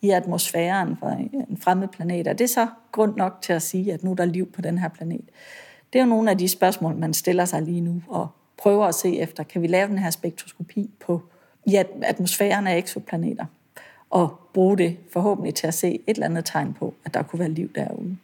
i 0.00 0.10
atmosfæren 0.10 0.96
for 0.96 1.08
en 1.48 1.58
fremmed 1.60 1.88
planet, 1.88 2.26
er 2.26 2.32
det 2.32 2.50
så 2.50 2.66
grund 2.92 3.16
nok 3.16 3.38
til 3.42 3.52
at 3.52 3.62
sige, 3.62 3.92
at 3.92 4.04
nu 4.04 4.10
er 4.10 4.14
der 4.14 4.24
liv 4.24 4.52
på 4.52 4.60
den 4.60 4.78
her 4.78 4.88
planet? 4.88 5.24
Det 5.92 5.98
er 5.98 6.02
jo 6.02 6.08
nogle 6.08 6.30
af 6.30 6.38
de 6.38 6.48
spørgsmål, 6.48 6.96
man 6.96 7.14
stiller 7.14 7.44
sig 7.44 7.62
lige 7.62 7.80
nu 7.80 8.02
og 8.08 8.28
prøver 8.56 8.86
at 8.86 8.94
se 8.94 9.18
efter, 9.18 9.42
kan 9.42 9.62
vi 9.62 9.66
lave 9.66 9.88
den 9.88 9.98
her 9.98 10.10
spektroskopi 10.10 10.90
på 11.06 11.22
i 11.66 11.76
atmosfæren 12.02 12.66
af 12.66 12.76
eksoplaneter? 12.76 13.44
og 14.10 14.40
bruge 14.54 14.78
det 14.78 14.96
forhåbentlig 15.12 15.54
til 15.54 15.66
at 15.66 15.74
se 15.74 15.94
et 16.06 16.14
eller 16.14 16.26
andet 16.26 16.44
tegn 16.44 16.74
på, 16.78 16.94
at 17.04 17.14
der 17.14 17.22
kunne 17.22 17.40
være 17.40 17.50
liv 17.50 17.70
derude. 17.74 18.16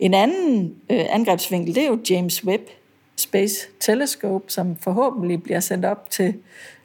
En 0.00 0.14
anden 0.14 0.74
øh, 0.90 1.04
angrebsvinkel, 1.10 1.74
det 1.74 1.82
er 1.82 1.86
jo 1.86 2.00
James 2.10 2.44
Webb 2.44 2.68
Space 3.16 3.66
Telescope, 3.80 4.44
som 4.48 4.76
forhåbentlig 4.76 5.42
bliver 5.42 5.60
sendt 5.60 5.84
op 5.84 6.10
til 6.10 6.34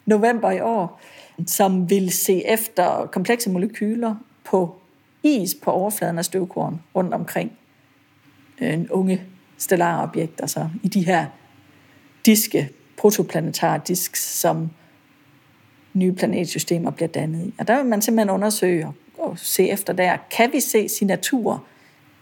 november 0.05 0.51
i 0.51 0.59
år, 0.59 1.01
som 1.47 1.89
vil 1.89 2.11
se 2.11 2.45
efter 2.45 3.05
komplekse 3.05 3.49
molekyler 3.49 4.15
på 4.43 4.75
is 5.23 5.55
på 5.63 5.71
overfladen 5.71 6.17
af 6.17 6.25
støvkorn 6.25 6.81
rundt 6.95 7.13
omkring 7.13 7.51
en 8.61 8.91
unge 8.91 9.21
stellare 9.65 10.03
objekter, 10.03 10.45
så 10.45 10.69
i 10.83 10.87
de 10.87 11.05
her 11.05 11.25
diske, 12.25 12.69
protoplanetare 12.97 13.81
disk, 13.87 14.15
som 14.15 14.69
nye 15.93 16.11
planetsystemer 16.11 16.91
bliver 16.91 17.07
dannet 17.07 17.47
i. 17.47 17.53
Og 17.59 17.67
der 17.67 17.77
vil 17.77 17.85
man 17.85 18.01
simpelthen 18.01 18.29
undersøge 18.29 18.87
og 19.17 19.39
se 19.39 19.69
efter 19.69 19.93
der, 19.93 20.17
kan 20.31 20.53
vi 20.53 20.59
se 20.59 20.89
signaturer 20.89 21.59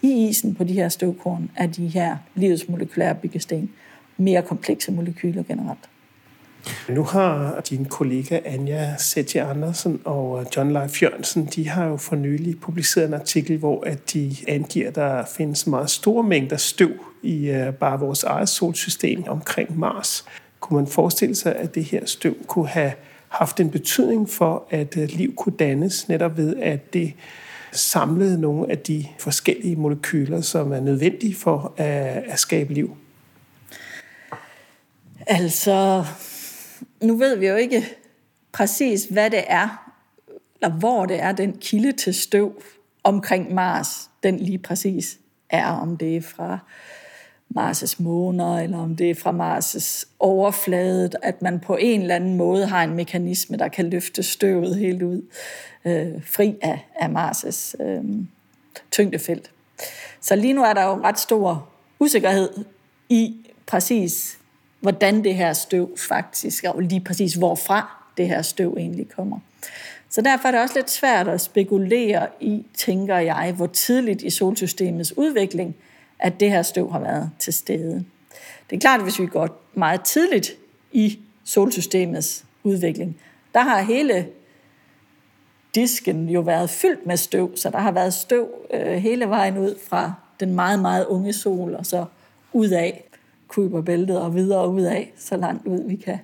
i 0.02 0.28
isen 0.28 0.56
på 0.56 0.64
de 0.64 0.74
her 0.74 0.90
støvkorn 0.90 1.52
af 1.56 1.72
de 1.72 1.88
her 1.88 2.18
livets 2.36 2.70
molekylære 2.70 3.16
byggesten, 3.16 3.72
mere 4.18 4.42
komplekse 4.42 4.92
molekyler 4.92 5.44
generelt. 5.44 5.90
Nu 6.90 7.04
har 7.04 7.62
din 7.70 7.86
kollega 7.86 8.40
Anja 8.46 8.98
Setje 8.98 9.42
Andersen 9.42 10.02
og 10.06 10.46
John 10.56 10.74
Leif 10.74 11.04
Jørgensen, 11.04 11.46
de 11.46 11.70
har 11.70 11.86
jo 11.86 11.98
for 11.98 12.16
nylig 12.16 12.60
publiceret 12.60 13.08
en 13.08 13.14
artikel, 13.14 13.58
hvor 13.58 13.84
at 13.86 14.14
de 14.14 14.36
angiver, 14.48 14.88
at 14.88 14.96
der 14.96 15.26
findes 15.38 15.68
meget 15.68 15.90
store 15.90 16.24
mængder 16.24 16.58
støv 16.58 16.92
i 17.24 17.50
øh, 17.50 17.74
bare 17.74 18.00
vores 18.00 18.24
eget 18.24 18.50
solsystem 18.50 19.24
omkring 19.28 19.80
Mars. 19.80 20.26
Kunne 20.60 20.76
man 20.76 20.88
forestille 20.88 21.36
sig, 21.36 21.56
at 21.56 21.76
det 21.76 21.84
her 21.84 22.06
støv 22.06 22.36
kunne 22.48 22.68
have 22.68 22.92
haft 23.28 23.60
en 23.60 23.70
betydning 23.70 24.30
for, 24.30 24.68
at 24.70 24.98
øh, 24.98 25.10
liv 25.10 25.36
kunne 25.36 25.58
dannes, 25.60 26.10
netop 26.10 26.38
ved, 26.38 26.56
at 26.56 26.94
det 26.94 27.14
samlede 27.72 28.42
nogle 28.42 28.72
af 28.72 28.78
de 28.78 29.06
forskellige 29.20 29.76
molekyler, 29.76 30.42
som 30.42 30.72
er 30.72 30.80
nødvendige 30.80 31.36
for 31.36 31.74
at, 31.78 32.24
at 32.28 32.40
skabe 32.40 32.74
liv? 32.74 32.98
Altså, 35.28 36.06
nu 37.04 37.16
ved 37.16 37.36
vi 37.36 37.48
jo 37.48 37.56
ikke 37.56 37.98
præcis, 38.52 39.06
hvad 39.06 39.30
det 39.30 39.44
er, 39.48 39.94
eller 40.62 40.76
hvor 40.76 41.06
det 41.06 41.20
er, 41.20 41.32
den 41.32 41.58
kilde 41.58 41.92
til 41.92 42.14
støv 42.14 42.64
omkring 43.04 43.54
Mars, 43.54 44.10
den 44.24 44.38
lige 44.38 44.58
præcis 44.58 45.20
er, 45.50 45.68
om 45.68 45.98
det 45.98 46.18
er 46.18 46.22
fra 46.22 46.60
Mars' 47.58 48.04
måner, 48.04 48.60
eller 48.60 48.78
om 48.78 48.96
det 48.96 49.10
er 49.10 49.16
fra 49.16 49.32
Mars' 49.32 50.06
overflade, 50.20 51.10
at 51.22 51.42
man 51.42 51.60
på 51.60 51.76
en 51.76 52.02
eller 52.02 52.16
anden 52.16 52.38
måde 52.38 52.66
har 52.66 52.84
en 52.84 52.94
mekanisme, 52.94 53.58
der 53.58 53.68
kan 53.68 53.90
løfte 53.90 54.24
støvet 54.24 54.76
helt 54.76 55.04
ud, 55.04 55.22
øh, 55.86 56.26
fri 56.26 56.56
af, 56.62 56.88
af 56.96 57.08
Mars' 57.08 57.84
øh, 57.84 58.04
tyngdefelt. 58.92 59.52
Så 60.22 60.36
lige 60.36 60.54
nu 60.54 60.64
er 60.64 60.74
der 60.74 60.84
jo 60.84 61.02
ret 61.04 61.20
stor 61.20 61.70
usikkerhed 62.00 62.50
i 63.10 63.36
præcis, 63.66 64.38
hvordan 64.84 65.24
det 65.24 65.36
her 65.36 65.54
støv 65.54 65.98
faktisk, 65.98 66.64
og 66.64 66.82
lige 66.82 67.02
præcis 67.02 67.34
hvorfra 67.34 68.08
det 68.18 68.28
her 68.28 68.42
støv 68.42 68.76
egentlig 68.78 69.10
kommer. 69.10 69.40
Så 70.10 70.22
derfor 70.22 70.48
er 70.48 70.52
det 70.52 70.62
også 70.62 70.76
lidt 70.76 70.90
svært 70.90 71.28
at 71.28 71.42
spekulere 71.42 72.28
i, 72.40 72.66
tænker 72.74 73.18
jeg, 73.18 73.54
hvor 73.56 73.68
tidligt 73.68 74.22
i 74.22 74.30
solsystemets 74.30 75.18
udvikling, 75.18 75.76
at 76.20 76.40
det 76.40 76.50
her 76.50 76.62
støv 76.62 76.92
har 76.92 77.00
været 77.00 77.32
til 77.40 77.54
stede. 77.54 78.06
Det 78.70 78.76
er 78.76 78.80
klart, 78.80 79.00
at 79.00 79.04
hvis 79.06 79.20
vi 79.20 79.26
går 79.26 79.62
meget 79.74 80.02
tidligt 80.02 80.52
i 80.92 81.20
solsystemets 81.44 82.46
udvikling, 82.64 83.18
der 83.54 83.62
har 83.62 83.82
hele 83.82 84.28
disken 85.76 86.30
jo 86.30 86.42
været 86.42 86.70
fyldt 86.70 87.06
med 87.06 87.18
støv, 87.18 87.58
så 87.58 87.70
der 87.70 87.80
har 87.80 87.92
været 87.92 88.14
støv 88.14 88.50
øh, 88.74 88.94
hele 88.94 89.30
vejen 89.30 89.58
ud 89.58 89.76
fra 89.88 90.14
den 90.40 90.56
meget, 90.56 90.80
meget 90.80 91.06
unge 91.06 91.34
sol, 91.34 91.76
og 91.76 91.86
så 91.86 92.06
ud 92.54 92.70
af 92.70 93.04
Kuiperbæltet 93.54 94.22
og 94.22 94.36
videre 94.36 94.70
ud 94.70 94.82
af, 94.82 95.14
så 95.16 95.38
langt 95.38 95.68
ud 95.68 95.88
vi 95.88 95.96
kan, 95.96 96.18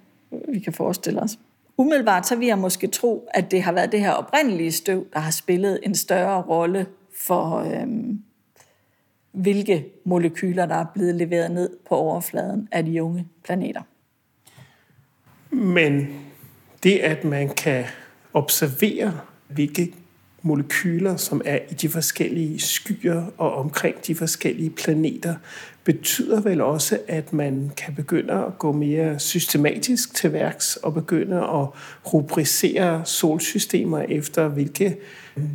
vi 0.48 0.60
kan 0.60 0.74
forestille 0.74 1.22
os. 1.22 1.40
Umiddelbart 1.78 2.28
så 2.28 2.36
vil 2.36 2.48
jeg 2.48 2.58
måske 2.58 2.88
tro, 2.88 3.30
at 3.34 3.52
det 3.52 3.64
har 3.64 3.72
været 3.72 3.92
det 3.92 4.00
her 4.00 4.12
oprindelige 4.12 4.72
støv, 4.72 5.06
der 5.14 5.20
har 5.20 5.32
spillet 5.32 5.80
en 5.84 5.96
større 5.96 6.42
rolle 6.42 6.86
for, 7.16 7.58
øhm, 7.58 8.20
hvilke 9.32 9.86
molekyler, 10.06 10.66
der 10.66 10.76
er 10.76 10.86
blevet 10.94 11.16
leveret 11.16 11.52
ned 11.52 11.70
på 11.90 11.96
overfladen 11.96 12.68
af 12.72 12.86
de 12.86 13.04
unge 13.04 13.28
planeter. 13.44 13.82
Men 15.50 16.08
det, 16.84 17.00
at 17.00 17.24
man 17.24 17.50
kan 17.50 17.86
observere, 18.34 19.20
hvilke 19.48 19.94
molekyler, 20.42 21.16
som 21.16 21.42
er 21.46 21.60
i 21.70 21.74
de 21.74 21.90
forskellige 21.90 22.60
skyer 22.60 23.24
og 23.38 23.56
omkring 23.56 23.96
de 24.08 24.16
forskellige 24.16 24.70
planeter, 24.70 25.36
betyder 25.84 26.42
vel 26.42 26.62
også, 26.62 27.00
at 27.08 27.34
man 27.34 27.72
kan 27.78 27.96
begynde 27.96 28.34
at 28.34 28.60
gå 28.60 28.72
mere 28.72 29.20
systematisk 29.20 30.16
til 30.16 30.34
værks 30.34 30.76
og 30.76 30.94
begynde 30.94 31.38
at 31.38 31.68
rubricere 32.14 33.06
solsystemer 33.06 34.00
efter, 34.00 34.48
hvilke 34.48 34.98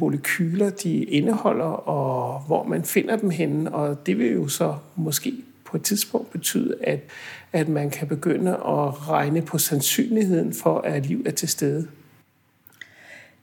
molekyler 0.01 0.71
de 0.71 1.05
indeholder 1.05 1.65
og 1.65 2.41
hvor 2.47 2.65
man 2.65 2.85
finder 2.85 3.17
dem 3.17 3.31
henne. 3.31 3.75
Og 3.75 4.07
det 4.07 4.19
vil 4.19 4.33
jo 4.33 4.49
så 4.49 4.75
måske 4.97 5.35
på 5.65 5.77
et 5.77 5.83
tidspunkt 5.83 6.31
betyde, 6.31 6.75
at, 6.81 7.01
at 7.53 7.69
man 7.69 7.91
kan 7.91 8.09
begynde 8.09 8.51
at 8.51 9.09
regne 9.09 9.43
på 9.43 9.59
sandsynligheden 9.59 10.55
for, 10.55 10.79
at 10.79 11.07
liv 11.07 11.23
er 11.27 11.31
til 11.31 11.49
stede. 11.49 11.89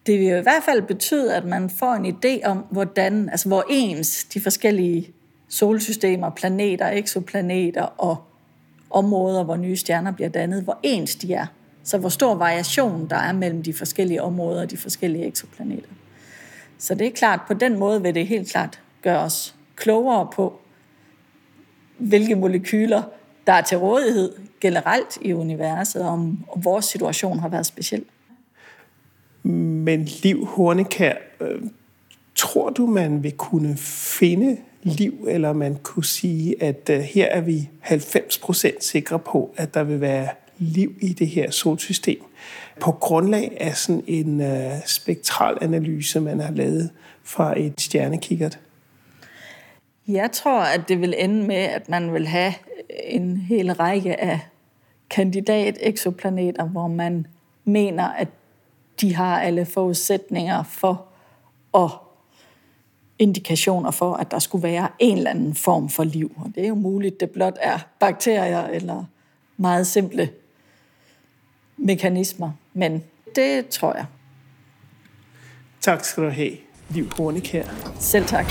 Det 0.06 0.20
vil 0.20 0.28
jo 0.28 0.38
i 0.38 0.42
hvert 0.42 0.64
fald 0.64 0.82
betyde, 0.82 1.36
at 1.36 1.46
man 1.46 1.70
får 1.70 1.94
en 1.94 2.06
idé 2.06 2.46
om, 2.46 2.58
hvordan, 2.58 3.30
altså 3.30 3.48
hvor 3.48 3.66
ens 3.70 4.24
de 4.24 4.42
forskellige 4.42 5.12
solsystemer, 5.50 6.30
planeter, 6.30 6.88
eksoplaneter 6.88 7.84
og 7.84 8.18
områder, 8.90 9.44
hvor 9.44 9.56
nye 9.56 9.76
stjerner 9.76 10.12
bliver 10.12 10.30
dannet, 10.30 10.64
hvor 10.64 10.80
ens 10.84 11.16
de 11.16 11.34
er. 11.34 11.46
Så 11.84 11.98
hvor 11.98 12.10
stor 12.10 12.36
variation 12.36 13.08
der 13.10 13.16
er 13.16 13.32
mellem 13.32 13.64
de 13.64 13.74
forskellige 13.74 14.22
områder 14.22 14.62
og 14.62 14.72
de 14.72 14.78
forskellige 14.78 15.26
eksoplaneter. 15.26 15.90
Så 16.78 16.96
det 16.96 17.08
er 17.08 17.12
klart, 17.12 17.40
på 17.48 17.54
den 17.54 17.80
måde 17.80 18.02
vil 18.02 18.16
det 18.16 18.28
helt 18.28 18.50
klart 18.50 18.80
gøre 19.02 19.20
os 19.20 19.56
klogere 19.76 20.28
på, 20.34 20.60
hvilke 21.98 22.36
molekyler, 22.36 23.04
der 23.48 23.54
er 23.54 23.62
til 23.62 23.78
rådighed 23.78 24.34
generelt 24.62 25.18
i 25.22 25.34
universet, 25.34 26.02
om, 26.02 26.46
om 26.52 26.66
vores 26.66 26.86
situation 26.86 27.40
har 27.40 27.50
været 27.50 27.66
speciel. 27.66 28.06
Men 29.44 30.04
Liv 30.04 30.46
Hornekær, 30.46 31.14
øh, 31.42 31.62
tror 32.36 32.70
du, 32.70 32.86
man 32.86 33.24
vil 33.24 33.32
kunne 33.32 33.78
finde 33.78 34.58
liv, 34.84 35.26
eller 35.28 35.54
man 35.54 35.78
kunne 35.84 36.06
sige, 36.06 36.64
at 36.64 36.90
øh, 36.90 37.00
her 37.00 37.26
er 37.26 37.42
vi 37.42 37.70
90% 37.84 38.80
sikre 38.80 39.20
på, 39.20 39.54
at 39.58 39.74
der 39.74 39.84
vil 39.84 40.02
være 40.02 40.28
liv 40.58 40.96
i 41.02 41.14
det 41.14 41.28
her 41.28 41.52
solsystem, 41.52 42.24
på 42.80 42.92
grundlag 42.92 43.58
af 43.60 43.76
sådan 43.76 44.04
en 44.08 44.42
øh, 44.42 44.72
spektralanalyse, 44.86 46.20
man 46.20 46.40
har 46.40 46.52
lavet 46.52 46.90
fra 47.24 47.60
et 47.60 47.82
stjernekikkert? 47.82 48.60
Jeg 50.08 50.32
tror, 50.32 50.62
at 50.62 50.82
det 50.88 51.02
vil 51.02 51.16
ende 51.18 51.48
med, 51.48 51.56
at 51.56 51.90
man 51.90 52.14
vil 52.14 52.28
have 52.28 52.54
en 53.04 53.38
hel 53.38 53.74
række 53.74 54.22
af 54.22 54.40
kandidat-eksoplaneter, 55.10 56.66
hvor 56.66 56.88
man 56.88 57.28
mener, 57.66 58.04
at 58.04 58.28
de 59.02 59.16
har 59.16 59.42
alle 59.42 59.66
forudsætninger 59.66 60.64
for 60.64 61.06
at 61.78 61.90
indikationer 63.20 63.92
for, 63.92 64.14
at 64.14 64.32
der 64.32 64.40
skulle 64.40 64.64
være 64.64 64.88
en 65.00 65.18
eller 65.18 65.30
anden 65.30 65.56
form 65.56 65.90
for 65.90 66.04
liv. 66.04 66.32
Og 66.38 66.52
det 66.56 66.64
er 66.64 66.68
jo 66.68 66.76
muligt, 66.76 67.20
det 67.20 67.30
blot 67.30 67.58
er 67.62 67.80
bakterier 68.00 68.68
eller 68.68 69.04
meget 69.58 69.88
simple 69.88 70.30
mekanismer. 71.78 72.52
Men 72.74 73.04
det 73.36 73.68
tror 73.68 73.96
jeg. 73.96 74.06
Tak 75.82 76.04
skal 76.04 76.24
du 76.24 76.30
have, 76.30 76.52
Liv 76.90 77.10
Hornik 77.18 77.54
her. 77.54 77.66
Selv 78.00 78.26
tak. 78.26 78.46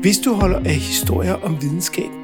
Hvis 0.00 0.18
du 0.18 0.34
holder 0.34 0.58
af 0.58 0.74
historier 0.74 1.34
om 1.34 1.62
videnskab, 1.62 2.23